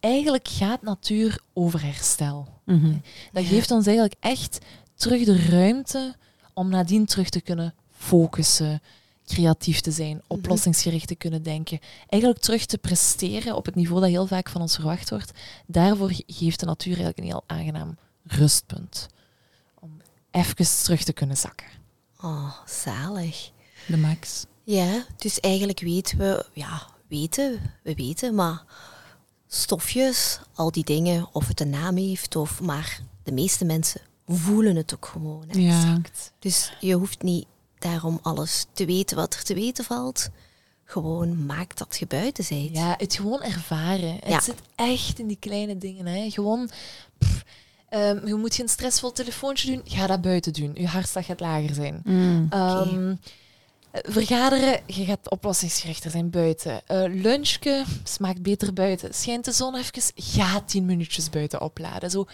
[0.00, 2.48] eigenlijk gaat natuur over herstel.
[2.64, 2.92] Mhm.
[3.32, 4.58] Dat geeft ons eigenlijk echt
[4.94, 6.14] terug de ruimte
[6.54, 8.82] om nadien terug te kunnen focussen,
[9.28, 11.78] creatief te zijn, oplossingsgericht te kunnen denken.
[12.08, 15.30] Eigenlijk terug te presteren op het niveau dat heel vaak van ons verwacht wordt.
[15.66, 19.06] Daarvoor ge- geeft de natuur eigenlijk een heel aangenaam rustpunt.
[19.80, 19.90] Om
[20.30, 21.66] even terug te kunnen zakken.
[22.20, 23.50] Oh, zalig.
[23.86, 24.44] De max.
[24.64, 28.62] Ja, dus eigenlijk weten we, ja, weten, we weten, maar
[29.46, 34.76] stofjes, al die dingen, of het een naam heeft, of maar de meeste mensen voelen
[34.76, 35.44] het ook gewoon.
[35.48, 35.58] Hè.
[35.58, 36.00] Ja.
[36.38, 37.46] Dus je hoeft niet
[37.78, 40.28] daarom alles te weten wat er te weten valt.
[40.84, 42.74] Gewoon maak dat je buiten bent.
[42.76, 44.18] Ja, het gewoon ervaren.
[44.24, 46.06] Het zit echt in die kleine dingen.
[46.06, 46.30] Hè.
[46.30, 46.70] Gewoon,
[47.18, 47.44] pff,
[47.88, 50.70] ehm, je moet geen stressvol telefoontje doen, ga dat buiten doen.
[50.74, 52.00] Je hartslag gaat lager zijn.
[52.04, 52.46] Mm.
[52.50, 53.14] Ehm,
[53.90, 56.86] eh, vergaderen, je gaat oplossingsgerichter zijn buiten.
[56.86, 59.14] Eh lunchje, smaakt beter buiten.
[59.14, 62.10] Schijnt de zon even, ga tien minuutjes buiten opladen.
[62.10, 62.26] Zo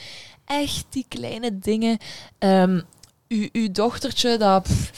[0.44, 1.98] echt die kleine dingen.
[2.38, 2.80] Ehm
[3.34, 4.92] uw, uw dochtertje dat pff,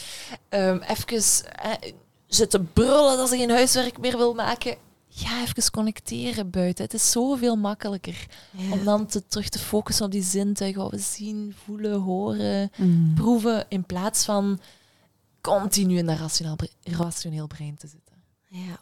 [0.49, 1.23] ehm, even
[1.55, 1.93] eh,
[2.27, 4.77] zit te brullen dat ze geen huiswerk meer wil maken.
[5.09, 6.85] Ga even connecteren buiten.
[6.85, 8.73] Het is zoveel makkelijker Ja.
[8.73, 13.15] om dan te, terug te focussen op die zintuigen, wat we zien, voelen, horen Mm.
[13.15, 14.61] proeven in plaats van
[15.41, 18.15] continu in dat rationeel, rationeel brein te zitten.
[18.49, 18.81] Ja.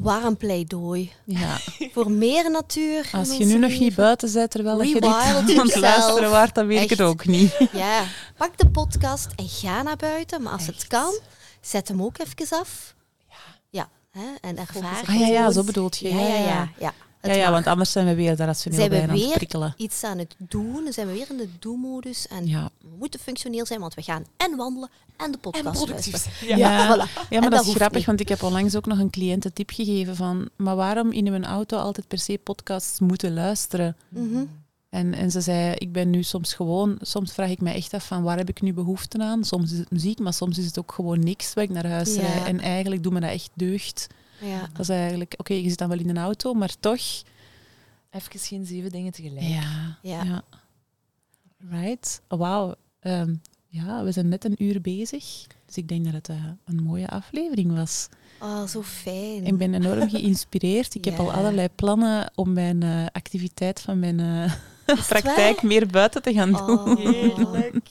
[0.00, 1.56] Warm pleidooi Ja.
[1.92, 3.10] voor meer natuur.
[3.12, 3.84] Als je nu nog leven.
[3.84, 7.08] niet buiten bent terwijl je dit aan het luisteren waart, dan weet ik het Echt.
[7.08, 7.52] ook niet.
[7.72, 8.04] Ja,
[8.36, 10.42] pak de podcast en ga naar buiten.
[10.42, 10.86] Maar als het Echt.
[10.86, 11.18] kan,
[11.60, 12.94] zet hem ook even af.
[13.70, 15.02] Ja, hè, en ervaar.
[15.06, 16.08] Ah ja, ja, zo bedoelt je.
[16.14, 16.68] Ja, ja, ja.
[16.78, 16.92] ja.
[17.22, 19.20] Het Ja, ja, want anders zijn we weer daar rationeel Zijn we bij aan het
[19.24, 19.74] weer prikkelen.
[19.76, 22.26] iets aan het doen, dan zijn we weer in de do-modus.
[22.28, 22.70] En Ja.
[22.80, 26.12] we moeten functioneel zijn, want we gaan en wandelen en de En podcast productief.
[26.12, 26.48] luisteren.
[26.48, 26.56] Ja.
[26.56, 26.86] Ja.
[26.96, 27.10] voilà.
[27.12, 28.06] Ja, En maar dat, is grappig, niet.
[28.06, 31.24] want ik heb onlangs ook nog een cliënt een tip gegeven van, maar waarom in
[31.30, 33.96] mijn auto altijd per se podcasts moeten luisteren?
[34.08, 34.44] Mhm.
[34.90, 38.06] En, en ze zei, ik ben nu soms gewoon, soms vraag ik mij echt af
[38.06, 39.44] van waar heb ik nu behoefte aan?
[39.44, 42.14] Soms is het muziek, maar soms is het ook gewoon niks waar ik naar huis
[42.14, 42.20] Ja.
[42.20, 42.44] rijd.
[42.46, 44.06] En eigenlijk doet me dat echt deugd.
[44.42, 44.60] Ja.
[44.72, 47.00] Dat is eigenlijk, oké, je zit dan wel in een auto, maar toch.
[48.10, 49.46] Even geen zeven dingen tegelijk.
[49.46, 49.98] Ja.
[50.02, 50.42] Ja.
[51.70, 52.20] Right.
[52.28, 52.74] Wauw.
[53.00, 53.34] Ehm,
[53.66, 55.46] ja, we zijn net een uur bezig.
[55.66, 58.08] Dus ik denk dat het eh, een mooie aflevering was.
[58.40, 59.44] Oh, zo fijn.
[59.46, 60.94] Ik ben enorm geïnspireerd.
[60.94, 61.32] Ik heb al Ja.
[61.32, 64.52] allerlei plannen om mijn eh, activiteit van mijn eh,
[64.84, 65.66] praktijk waar?
[65.66, 66.70] meer buiten te gaan doen.
[66.78, 66.96] Oh.
[66.98, 67.76] Heerlijk.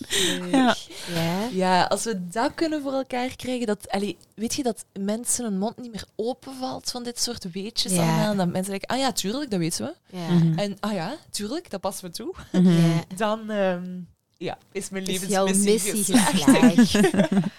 [0.52, 0.76] Ja.
[1.14, 1.48] Ja.
[1.52, 5.58] Ja, als we dat kunnen voor elkaar krijgen, dat, allee, weet je dat mensen hun
[5.58, 7.98] mond niet meer openvalt van dit soort weetjes Ja.
[8.02, 8.36] allemaal.
[8.36, 10.18] Dat mensen denken, ah ja, tuurlijk, dat weten we.
[10.18, 10.30] Ja.
[10.34, 10.60] Mhm.
[10.60, 12.34] En ah ja, tuurlijk, dat passen we toe.
[12.52, 12.70] Mhm.
[12.70, 13.04] Ja.
[13.16, 13.84] Dan ehm,
[14.38, 16.94] ja, is mijn Is jouw levensmissie missie geslaagd.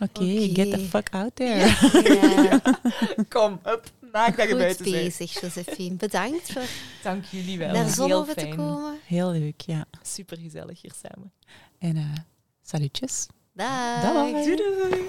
[0.00, 0.54] Oké, Oké.
[0.54, 1.66] get the fuck out there.
[2.14, 2.60] Ja.
[3.28, 4.96] Kom, up, maak dat je Goed buiten bent.
[4.96, 5.94] bezig, Josephine.
[5.94, 6.62] Bedankt voor
[7.02, 7.72] Dank jullie wel.
[7.72, 8.56] naar Zonhoven Heel te fijn.
[8.56, 8.98] komen.
[9.04, 9.84] Heel leuk, ja.
[10.02, 11.32] Super gezellig hier samen.
[11.78, 12.04] En eh
[12.62, 13.26] salutjes.
[13.52, 14.02] Dag.
[14.02, 14.30] Dag.
[14.30, 15.08] Doei doei.